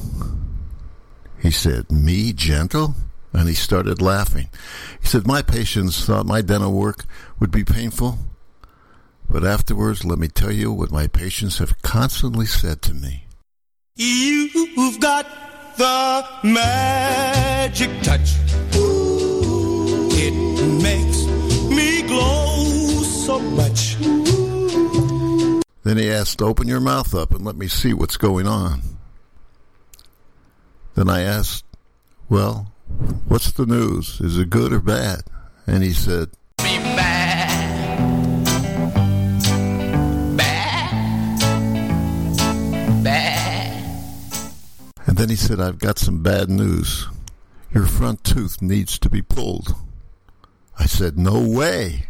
He 1.39 1.51
said, 1.51 1.93
Me 1.93 2.33
gentle? 2.33 2.95
And 3.33 3.49
he 3.49 3.55
started 3.55 4.03
laughing. 4.03 4.49
He 5.01 5.07
said, 5.07 5.27
My 5.27 5.43
patients 5.43 6.05
thought 6.05 6.27
my 6.27 6.43
dental 6.43 6.73
work 6.73 7.05
would 7.39 7.51
be 7.51 7.65
painful. 7.65 8.19
But 9.29 9.45
afterwards, 9.45 10.05
let 10.05 10.19
me 10.19 10.27
tell 10.27 10.51
you 10.51 10.73
what 10.73 10.91
my 10.91 11.07
patients 11.07 11.59
have 11.59 11.81
constantly 11.83 12.47
said 12.47 12.83
to 12.83 12.95
me. 12.95 13.27
You've 13.95 14.99
got 14.99 15.27
the 15.77 16.27
magic 16.43 17.91
touch. 18.03 18.35
It 20.13 20.83
makes 20.83 21.25
me 21.71 22.03
glow 22.03 23.03
so 23.03 23.39
much. 23.39 23.97
Then 25.85 25.97
he 25.97 26.11
asked, 26.11 26.43
Open 26.43 26.67
your 26.67 26.81
mouth 26.81 27.15
up 27.15 27.31
and 27.31 27.45
let 27.45 27.57
me 27.57 27.69
see 27.69 27.95
what's 27.95 28.17
going 28.17 28.47
on. 28.47 28.83
Then 30.95 31.09
I 31.09 31.23
asked, 31.23 31.65
Well, 32.29 32.70
what's 33.29 33.53
the 33.53 33.67
news? 33.67 34.21
Is 34.21 34.39
it 34.39 34.51
good 34.51 34.73
or 34.73 34.81
bad? 34.81 35.23
And 35.67 35.83
he 35.83 35.93
said, 35.93 36.31
Be 36.59 36.77
bad. 36.79 38.45
Bad. 40.37 40.91
Bad. 43.05 43.85
And 45.07 45.17
then 45.17 45.29
he 45.29 45.37
said, 45.37 45.61
I've 45.61 45.79
got 45.79 45.99
some 45.99 46.23
bad 46.23 46.49
news. 46.51 47.07
Your 47.73 47.87
front 47.87 48.25
tooth 48.25 48.61
needs 48.61 48.99
to 48.99 49.09
be 49.09 49.23
pulled. 49.23 49.75
I 50.79 50.87
said, 50.87 51.19
No 51.19 51.41
way. 51.41 52.07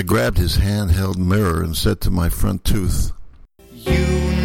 I 0.00 0.02
grabbed 0.02 0.38
his 0.38 0.56
handheld 0.56 1.18
mirror 1.18 1.62
and 1.62 1.76
said 1.76 2.00
to 2.00 2.10
my 2.10 2.30
front 2.30 2.64
tooth, 2.64 3.12
You 3.70 3.98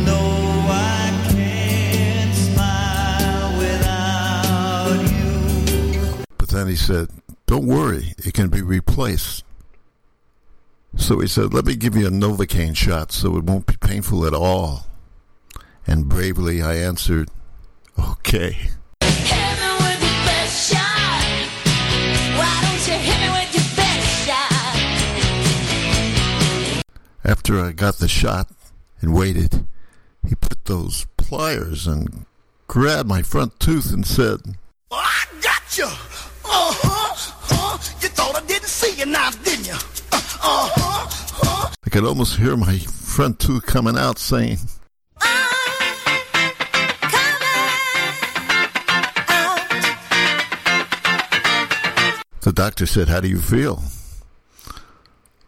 know 0.04 0.66
I 0.68 1.28
can't 1.30 2.36
smile 2.36 3.58
without 3.58 5.00
you. 5.10 6.26
But 6.38 6.50
then 6.50 6.68
he 6.68 6.76
said, 6.76 7.08
Don't 7.46 7.68
worry, 7.68 8.14
it 8.18 8.34
can 8.34 8.50
be 8.50 8.62
replaced. 8.62 9.46
So 10.98 11.22
he 11.22 11.28
said, 11.28 11.54
Let 11.54 11.64
me 11.64 11.78
give 11.78 11.96
you 11.96 12.08
a 12.08 12.12
Novocaine 12.12 12.76
shot 12.76 13.14
so 13.14 13.38
it 13.38 13.46
won't 13.46 13.66
be 13.66 13.78
painful 13.78 14.26
at 14.26 14.34
all. 14.34 14.88
And 15.88 16.10
bravely 16.10 16.62
I 16.62 16.76
answered, 16.76 17.32
Okay. 17.98 18.72
After 27.26 27.60
I 27.60 27.72
got 27.72 27.96
the 27.96 28.08
shot 28.08 28.48
and 29.02 29.12
waited, 29.12 29.66
he 30.28 30.36
put 30.36 30.64
those 30.66 31.08
pliers 31.18 31.88
and 31.88 32.28
grabbed 32.68 33.10
my 33.10 33.24
front 33.24 33.60
tooth 33.60 33.92
and 33.92 34.06
said, 34.06 34.42
Oh, 34.92 34.98
I 34.98 35.26
got 35.42 35.76
you. 35.76 35.86
Uh-huh. 35.86 37.16
Uh, 37.50 37.78
you 38.00 38.10
thought 38.10 38.36
I 38.36 38.46
didn't 38.46 38.68
see 38.68 39.00
you 39.00 39.08
now, 39.08 39.32
didn't 39.44 39.66
you? 39.66 39.74
Uh, 39.74 40.18
uh-huh. 40.18 41.68
Uh. 41.68 41.72
I 41.84 41.90
could 41.90 42.06
almost 42.06 42.38
hear 42.38 42.56
my 42.56 42.78
front 42.78 43.40
tooth 43.40 43.66
coming 43.66 43.98
out 43.98 44.20
saying, 44.20 44.60
The 52.42 52.54
doctor 52.54 52.86
said, 52.86 53.10
How 53.10 53.20
do 53.20 53.28
you 53.28 53.40
feel? 53.40 53.82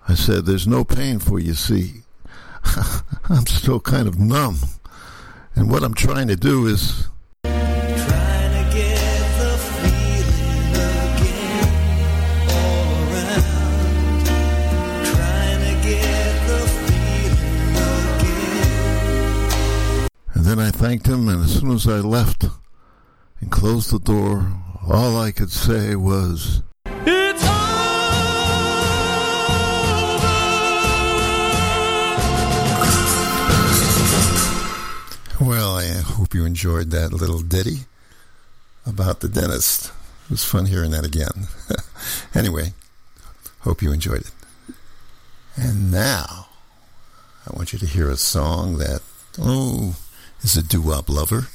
I 0.07 0.15
said, 0.15 0.45
There's 0.45 0.67
no 0.67 0.83
pain 0.83 1.19
for 1.19 1.39
you, 1.39 1.53
see. 1.53 2.03
I'm 3.29 3.45
still 3.45 3.79
kind 3.79 4.07
of 4.07 4.19
numb. 4.19 4.57
And 5.55 5.69
what 5.69 5.83
I'm 5.83 5.93
trying 5.93 6.27
to 6.27 6.35
do 6.35 6.67
is 6.67 7.07
then 20.47 20.59
I 20.59 20.71
thanked 20.71 21.07
him, 21.07 21.27
and 21.27 21.43
as 21.43 21.59
soon 21.59 21.71
as 21.71 21.85
I 21.87 21.99
left 21.99 22.45
and 23.41 23.51
closed 23.51 23.91
the 23.91 23.99
door, 23.99 24.53
all 24.87 25.19
I 25.19 25.33
could 25.33 25.51
say 25.51 25.93
was, 25.95 26.63
I 35.97 36.01
hope 36.01 36.35
you 36.35 36.45
enjoyed 36.45 36.91
that 36.91 37.11
little 37.11 37.41
ditty 37.41 37.85
about 38.85 39.21
the 39.21 39.27
dentist. 39.27 39.91
It 40.25 40.31
was 40.31 40.43
fun 40.43 40.67
hearing 40.67 40.91
that 40.91 41.05
again. 41.05 41.47
anyway, 42.35 42.73
hope 43.61 43.81
you 43.81 43.91
enjoyed 43.91 44.21
it. 44.21 44.31
And 45.55 45.91
now, 45.91 46.49
I 47.47 47.55
want 47.55 47.73
you 47.73 47.79
to 47.79 47.87
hear 47.87 48.11
a 48.11 48.17
song 48.17 48.77
that, 48.77 49.01
oh, 49.39 49.95
is 50.43 50.55
a 50.55 50.61
doo 50.61 50.83
wop 50.83 51.09
lover 51.09 51.47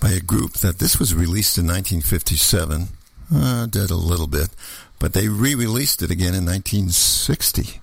by 0.00 0.12
a 0.12 0.20
group 0.20 0.54
that 0.54 0.78
this 0.78 0.98
was 0.98 1.14
released 1.14 1.58
in 1.58 1.66
1957. 1.66 2.88
Uh, 3.34 3.66
did 3.66 3.90
a 3.90 3.96
little 3.96 4.28
bit, 4.28 4.48
but 4.98 5.12
they 5.12 5.28
re 5.28 5.54
released 5.54 6.00
it 6.00 6.10
again 6.10 6.34
in 6.34 6.46
1960. 6.46 7.82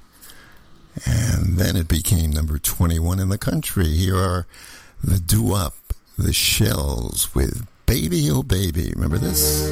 And 1.06 1.58
then 1.58 1.76
it 1.76 1.88
became 1.88 2.32
number 2.32 2.58
21 2.58 3.20
in 3.20 3.30
the 3.30 3.38
country. 3.38 3.86
Here 3.88 4.18
are 4.18 4.48
the 5.04 5.20
doo-wop, 5.20 5.76
the 6.18 6.34
shells 6.34 7.34
with 7.36 7.68
Baby 7.86 8.30
Oh 8.32 8.44
Baby. 8.44 8.94
Remember 8.96 9.18
this? 9.18 9.72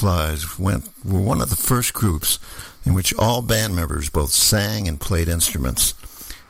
Fireflies 0.00 0.58
went 0.58 0.88
were 1.04 1.20
one 1.20 1.42
of 1.42 1.50
the 1.50 1.56
first 1.56 1.92
groups 1.92 2.38
in 2.86 2.94
which 2.94 3.12
all 3.18 3.42
band 3.42 3.76
members 3.76 4.08
both 4.08 4.30
sang 4.30 4.88
and 4.88 4.98
played 4.98 5.28
instruments, 5.28 5.92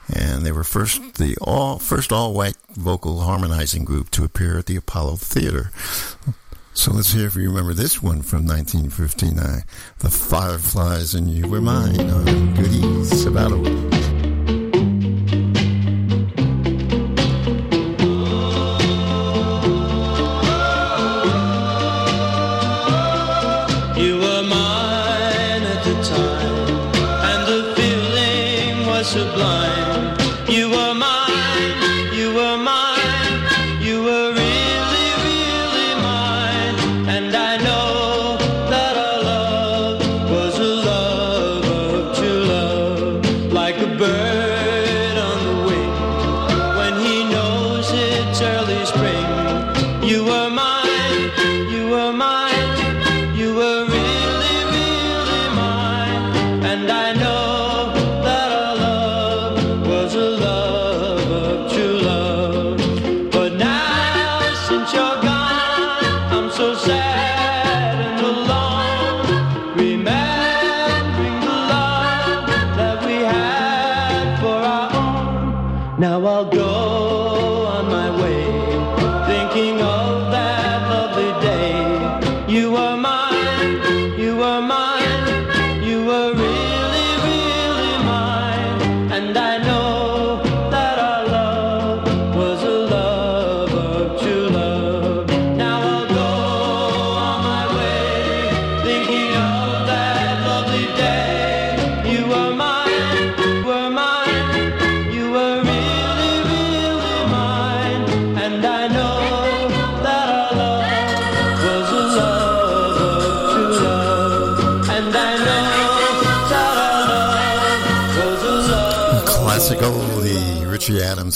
and 0.09 0.47
they 0.47 0.53
were 0.53 0.63
first 0.63 1.15
the 1.15 1.37
all 1.43 1.81
first 1.81 2.13
all 2.13 2.33
white 2.33 2.55
vocal 2.77 3.23
harmonizing 3.23 3.85
group 3.85 4.09
to 4.13 4.23
appear 4.23 4.57
at 4.59 4.67
the 4.67 4.77
Apollo 4.77 5.17
Theater. 5.17 5.73
So 6.75 6.93
let's 6.93 7.13
hear 7.13 7.27
if 7.27 7.35
you 7.35 7.49
remember 7.49 7.75
this 7.75 8.01
one 8.01 8.23
from 8.23 8.47
1959, 8.47 9.65
"The 9.99 10.11
Fireflies 10.11 11.15
and 11.15 11.29
You 11.29 11.49
Were 11.49 11.61
Mine" 11.61 12.09
on 12.09 12.55
Goody 12.55 12.83
Sabato. 13.03 14.00
Sublime. 29.11 29.80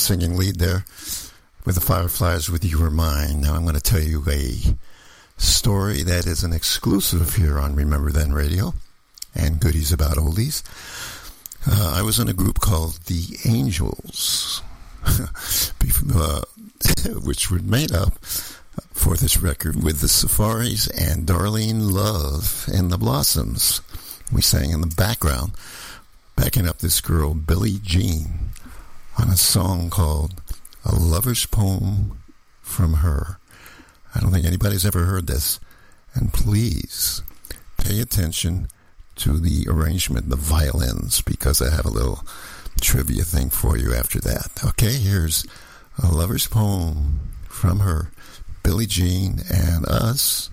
Singing 0.05 0.37
lead 0.37 0.59
there 0.59 0.85
with 1.65 1.77
the 1.77 1.81
Fireflies 1.81 2.51
with 2.51 2.63
You 2.63 2.79
Were 2.79 2.91
Mine. 2.91 3.41
Now 3.41 3.55
I'm 3.55 3.63
going 3.63 3.75
to 3.75 3.81
tell 3.81 4.03
you 4.03 4.23
a 4.29 4.77
story 5.39 6.03
that 6.03 6.27
is 6.27 6.45
an 6.45 6.53
exclusive 6.53 7.37
here 7.37 7.59
on 7.59 7.75
Remember 7.75 8.11
Then 8.11 8.35
Radio 8.35 8.75
and 9.35 9.61
goodies 9.61 9.93
about 9.93 10.19
oldies. 10.19 10.63
Uh, 11.67 11.95
I 11.97 12.03
was 12.03 12.19
in 12.19 12.29
a 12.29 12.35
group 12.35 12.61
called 12.61 12.99
The 13.07 13.39
Angels, 13.47 14.61
uh, 15.07 16.43
which 17.25 17.51
were 17.51 17.61
made 17.61 17.93
up 17.93 18.23
for 18.93 19.17
this 19.17 19.39
record 19.39 19.83
with 19.83 20.03
the 20.03 20.09
Safaris 20.09 20.87
and 20.89 21.27
Darlene 21.27 21.91
Love 21.91 22.69
and 22.71 22.91
the 22.91 22.99
Blossoms. 22.99 23.81
We 24.31 24.43
sang 24.43 24.71
in 24.71 24.83
the 24.83 24.95
background, 24.95 25.53
backing 26.37 26.69
up 26.69 26.81
this 26.81 27.01
girl, 27.01 27.33
Billie 27.33 27.81
Jean, 27.83 28.51
on 29.19 29.29
a 29.29 29.37
song 29.37 29.91
called 29.91 30.41
A 30.85 30.95
Lover's 30.95 31.47
Poem 31.47 32.19
from 32.61 32.95
Her. 32.95 33.39
I 34.15 34.21
don't 34.21 34.33
think 34.33 34.47
anybody's 34.47 34.87
ever 34.87 35.05
heard 35.05 35.27
this. 35.27 35.61
And 36.15 36.33
please 36.33 37.23
pay 37.77 38.01
attention 38.01 38.69
to 39.17 39.39
the 39.39 39.67
arrangement, 39.69 40.29
the 40.29 40.37
violins, 40.37 41.21
because 41.23 41.61
I 41.63 41.75
have 41.75 41.85
a 41.87 41.91
little 41.91 42.25
trivia 42.81 43.25
thing 43.25 43.51
for 43.51 43.77
you 43.77 43.95
after 43.95 44.21
that. 44.21 44.51
Okay, 44.65 44.93
here's 44.93 45.45
A 46.03 46.09
Lover's 46.09 46.47
Poem 46.47 47.21
from 47.49 47.81
Her, 47.81 48.11
Billie 48.63 48.87
Jean, 48.87 49.41
and 49.53 49.87
us 49.87 50.51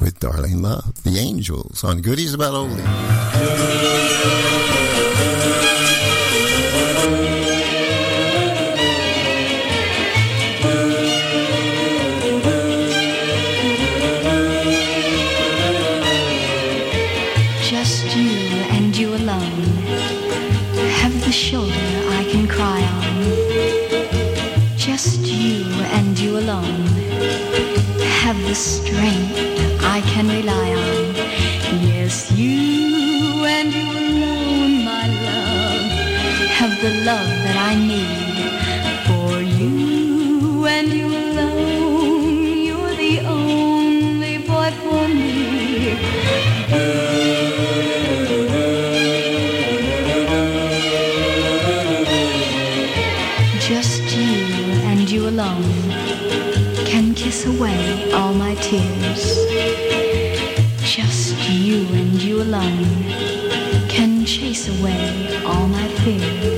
with 0.00 0.20
Darlene 0.20 0.62
Love, 0.62 1.02
The 1.02 1.18
Angels, 1.18 1.82
on 1.82 2.02
Goodies 2.02 2.34
About 2.34 2.54
Oldie. 2.54 2.84
Strength 28.58 29.38
I 29.80 30.00
can 30.00 30.26
rely 30.26 30.68
on. 30.74 31.14
Yes, 31.86 32.30
you 32.32 33.44
and 33.44 33.72
you 33.72 33.86
alone, 33.86 34.84
my 34.84 35.06
love, 35.06 35.90
have 36.58 36.74
the 36.82 36.90
love 37.04 37.30
that 37.44 37.56
I 37.70 37.74
need. 37.92 38.18
For 39.06 39.40
you 39.40 40.66
and 40.66 40.88
you 40.92 41.27
alone 62.42 63.02
can 63.88 64.24
chase 64.24 64.68
away 64.68 65.42
all 65.44 65.66
my 65.66 65.88
fears. 66.04 66.57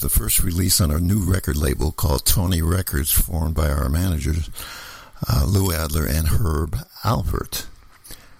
The 0.00 0.08
first 0.08 0.42
release 0.42 0.80
on 0.80 0.90
our 0.90 1.00
new 1.00 1.18
record 1.18 1.56
label 1.56 1.92
called 1.92 2.24
Tony 2.24 2.62
Records, 2.62 3.10
formed 3.10 3.54
by 3.54 3.68
our 3.68 3.88
managers, 3.88 4.50
uh, 5.28 5.44
Lou 5.46 5.72
Adler 5.72 6.06
and 6.06 6.28
Herb 6.28 6.76
Alpert. 7.04 7.66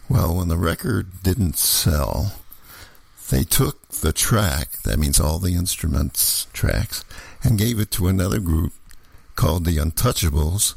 Well, 0.08 0.36
when 0.36 0.48
the 0.48 0.56
record 0.56 1.22
didn't 1.22 1.58
sell, 1.58 2.34
they 3.30 3.44
took 3.44 3.88
the 3.88 4.12
track, 4.12 4.82
that 4.84 4.98
means 4.98 5.20
all 5.20 5.38
the 5.38 5.54
instruments 5.54 6.46
tracks, 6.52 7.04
and 7.42 7.58
gave 7.58 7.78
it 7.78 7.90
to 7.92 8.08
another 8.08 8.40
group 8.40 8.72
called 9.34 9.64
the 9.64 9.76
Untouchables 9.76 10.74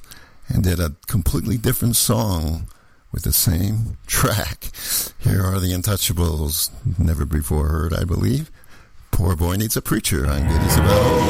and 0.47 0.63
did 0.63 0.79
a 0.79 0.95
completely 1.07 1.57
different 1.57 1.95
song 1.95 2.67
with 3.11 3.23
the 3.23 3.34
same 3.34 3.97
track. 4.07 4.71
Here 5.19 5.43
are 5.43 5.59
the 5.59 5.73
Untouchables, 5.73 6.71
never 6.99 7.25
before 7.25 7.67
heard, 7.67 7.93
I 7.93 8.03
believe. 8.03 8.51
Poor 9.12 9.36
boy 9.36 9.55
needs 9.55 9.78
a 9.78 9.82
preacher 9.82 10.26
on 10.28 10.47
Goodies 10.47 10.78
About 10.78 11.01
Old. 11.05 11.22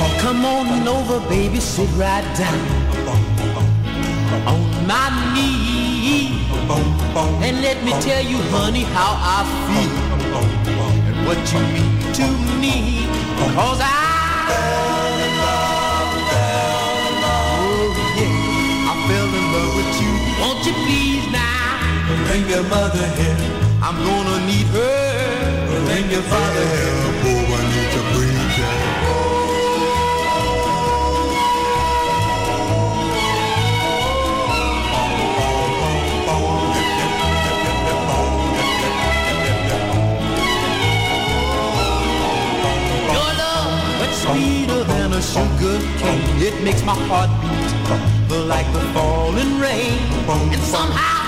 Oh, 0.00 0.18
come 0.20 0.44
on 0.44 0.86
over, 0.86 1.20
baby, 1.28 1.60
sit 1.60 1.88
right 1.96 2.24
down 2.36 2.58
on 4.46 4.86
my 4.86 5.08
knee. 5.34 6.44
And 7.42 7.62
let 7.62 7.82
me 7.84 7.92
tell 8.02 8.22
you, 8.22 8.36
honey, 8.52 8.82
how 8.82 9.16
I 9.16 9.44
feel 9.66 9.92
and 11.08 11.26
what 11.26 11.38
you 11.52 11.60
mean 11.72 12.12
to 12.14 12.26
me. 12.60 13.17
Cause 13.38 13.80
I 13.80 13.86
fell 14.50 15.18
in 15.26 15.34
love, 15.46 16.12
fell 16.30 17.00
in 17.08 17.16
love. 17.22 17.54
Oh, 17.62 18.18
yeah, 18.18 18.90
I 18.90 18.94
fell 19.08 19.30
in 19.40 19.46
love 19.54 19.72
with 19.78 19.92
you. 20.02 20.12
Won't 20.42 20.62
you 20.66 20.74
please 20.84 21.26
now 21.32 21.78
bring 22.26 22.44
your 22.50 22.64
mother 22.64 23.06
here? 23.18 23.38
I'm 23.82 23.96
gonna 23.96 24.46
need 24.46 24.66
her. 24.74 25.86
Bring 25.86 26.10
your 26.10 26.22
father 26.22 26.66
here. 26.74 26.98
Oh, 27.30 27.56
I 27.58 27.62
need 27.72 27.90
to 27.94 28.02
breathe. 28.12 28.58
Your 28.58 28.87
sugar 45.32 45.78
cane. 46.00 46.40
It 46.40 46.56
makes 46.64 46.82
my 46.84 46.96
heart 47.08 47.30
beat 47.42 48.46
like 48.48 48.68
the 48.72 48.80
falling 48.94 49.60
rain. 49.60 49.98
And 50.54 50.62
somehow 50.62 51.20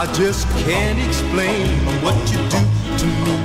I 0.00 0.04
just 0.12 0.46
can't 0.64 1.00
explain 1.00 1.68
what 2.04 2.16
you 2.32 2.38
do 2.52 2.60
to 3.00 3.06
me. 3.24 3.36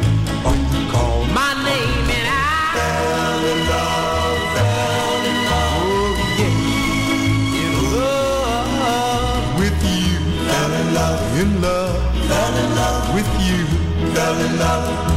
You 0.73 0.83
call 0.91 1.23
my 1.31 1.51
name 1.69 2.07
and 2.17 2.27
I 2.27 2.43
fell 2.75 3.43
in 3.51 3.59
love, 3.71 4.39
fell 4.55 5.23
in 5.31 5.39
love. 5.49 5.79
Oh 5.79 6.39
yeah, 6.39 7.63
in 7.63 7.73
love 7.95 9.47
with 9.61 9.79
you. 9.95 10.11
Fell 10.47 10.73
in 10.81 10.87
love, 10.99 11.21
in 11.41 11.49
love, 11.61 11.97
fell 12.29 12.55
in 12.63 12.69
love 12.81 13.03
with 13.15 13.31
you. 13.47 13.59
Fell 14.13 14.37
in 14.45 14.59
love. 14.59 15.14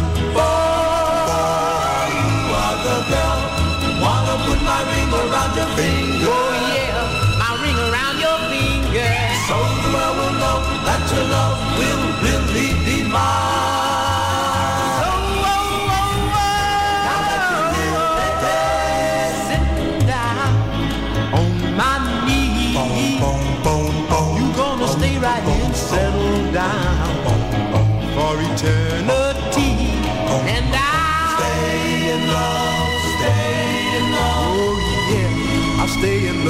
Finger. 5.79 6.26
Oh 6.26 6.53
yeah, 6.74 7.39
my 7.41 7.51
ring 7.62 7.79
around 7.87 8.16
your 8.24 8.39
finger. 8.51 9.14
So 9.47 9.57
the 9.83 9.89
world 9.95 10.16
will 10.18 10.37
know 10.43 10.59
that 10.87 11.03
your 11.12 11.26
love 11.35 11.59
will 11.79 12.03
really 12.26 12.70
be 12.85 12.97
mine. 13.09 13.47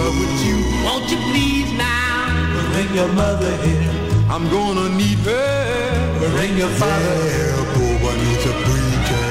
Love 0.09 0.18
with 0.20 0.46
you. 0.46 0.56
Won't 0.84 1.11
you 1.11 1.18
please 1.30 1.72
now? 1.72 2.72
Bring 2.72 2.94
your 2.94 3.09
mother 3.09 3.56
here. 3.59 3.90
I'm 4.30 4.48
gonna 4.50 4.88
need 4.96 5.18
her. 5.18 6.30
Bring 6.36 6.56
your 6.56 6.68
father 6.80 7.16
here. 7.30 7.56
Boy, 8.00 8.14
needs 8.16 8.46
a 8.46 8.54
preacher. 8.66 9.26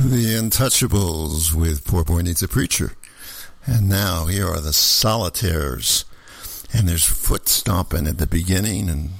The 0.00 0.36
Untouchables 0.40 1.54
with 1.54 1.84
Poor 1.84 2.04
Boy 2.04 2.22
Needs 2.22 2.42
a 2.42 2.48
Preacher. 2.48 2.92
And 3.66 3.88
now 3.88 4.26
here 4.26 4.46
are 4.46 4.60
the 4.60 4.72
Solitaires. 4.72 6.04
And 6.72 6.88
there's 6.88 7.04
foot 7.04 7.48
stomping 7.48 8.06
at 8.06 8.18
the 8.18 8.26
beginning 8.26 8.88
and 8.88 9.10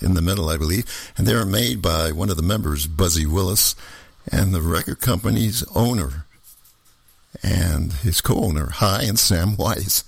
in 0.00 0.14
the 0.14 0.22
middle, 0.22 0.48
I 0.48 0.56
believe. 0.56 0.84
And 1.16 1.26
they're 1.26 1.46
made 1.46 1.80
by 1.80 2.12
one 2.12 2.30
of 2.30 2.36
the 2.36 2.42
members, 2.42 2.86
Buzzy 2.86 3.26
Willis, 3.26 3.74
and 4.30 4.54
the 4.54 4.60
record 4.60 5.00
company's 5.00 5.64
owner 5.74 6.26
and 7.42 7.92
his 7.92 8.20
co-owner, 8.20 8.70
Hy 8.70 9.04
and 9.04 9.18
Sam 9.18 9.56
Weiss. 9.56 10.04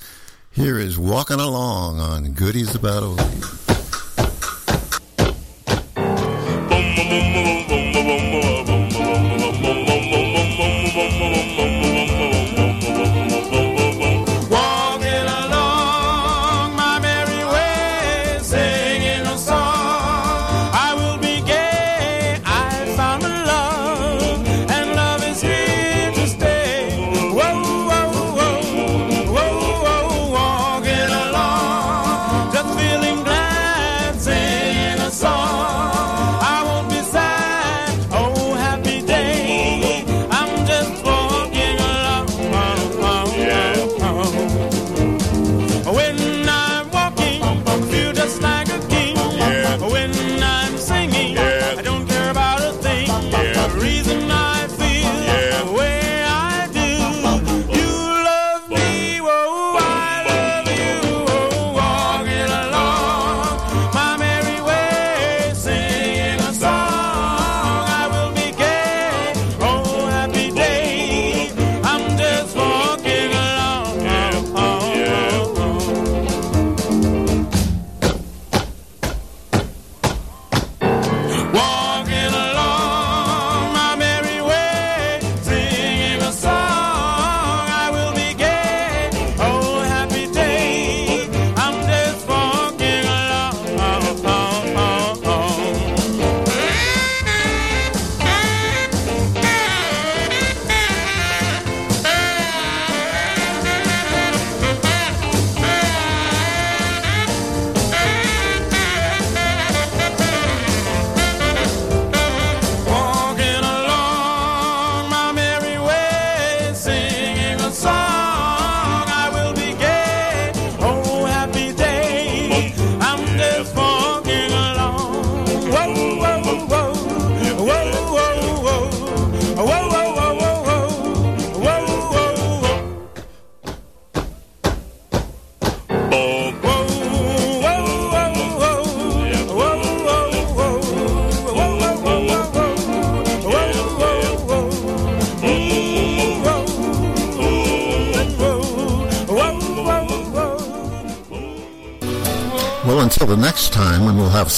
Here 0.51 0.79
is 0.79 0.99
Walking 0.99 1.41
Along 1.41 2.01
on 2.01 2.33
Goodies 2.33 2.75
About 2.75 3.03
Oldies. 3.03 3.90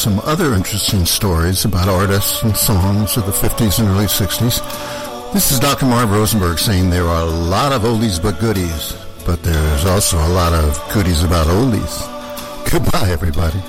Some 0.02 0.18
other 0.24 0.52
interesting 0.54 1.06
stories 1.06 1.64
about 1.64 1.86
artists 1.88 2.42
and 2.42 2.56
songs 2.56 3.16
of 3.16 3.24
the 3.24 3.30
50s 3.30 3.78
and 3.78 3.86
early 3.86 4.06
60s. 4.06 4.58
This 5.32 5.52
is 5.52 5.60
Dr. 5.60 5.86
Marv 5.86 6.10
Rosenberg 6.10 6.58
saying 6.58 6.90
there 6.90 7.06
are 7.06 7.22
a 7.22 7.30
lot 7.30 7.70
of 7.70 7.82
oldies 7.82 8.20
but 8.20 8.40
goodies, 8.40 8.96
but 9.24 9.40
there's 9.44 9.84
also 9.84 10.16
a 10.16 10.34
lot 10.34 10.52
of 10.52 10.76
goodies 10.92 11.22
about 11.22 11.46
oldies. 11.46 12.02
Goodbye, 12.72 13.10
everybody. 13.10 13.60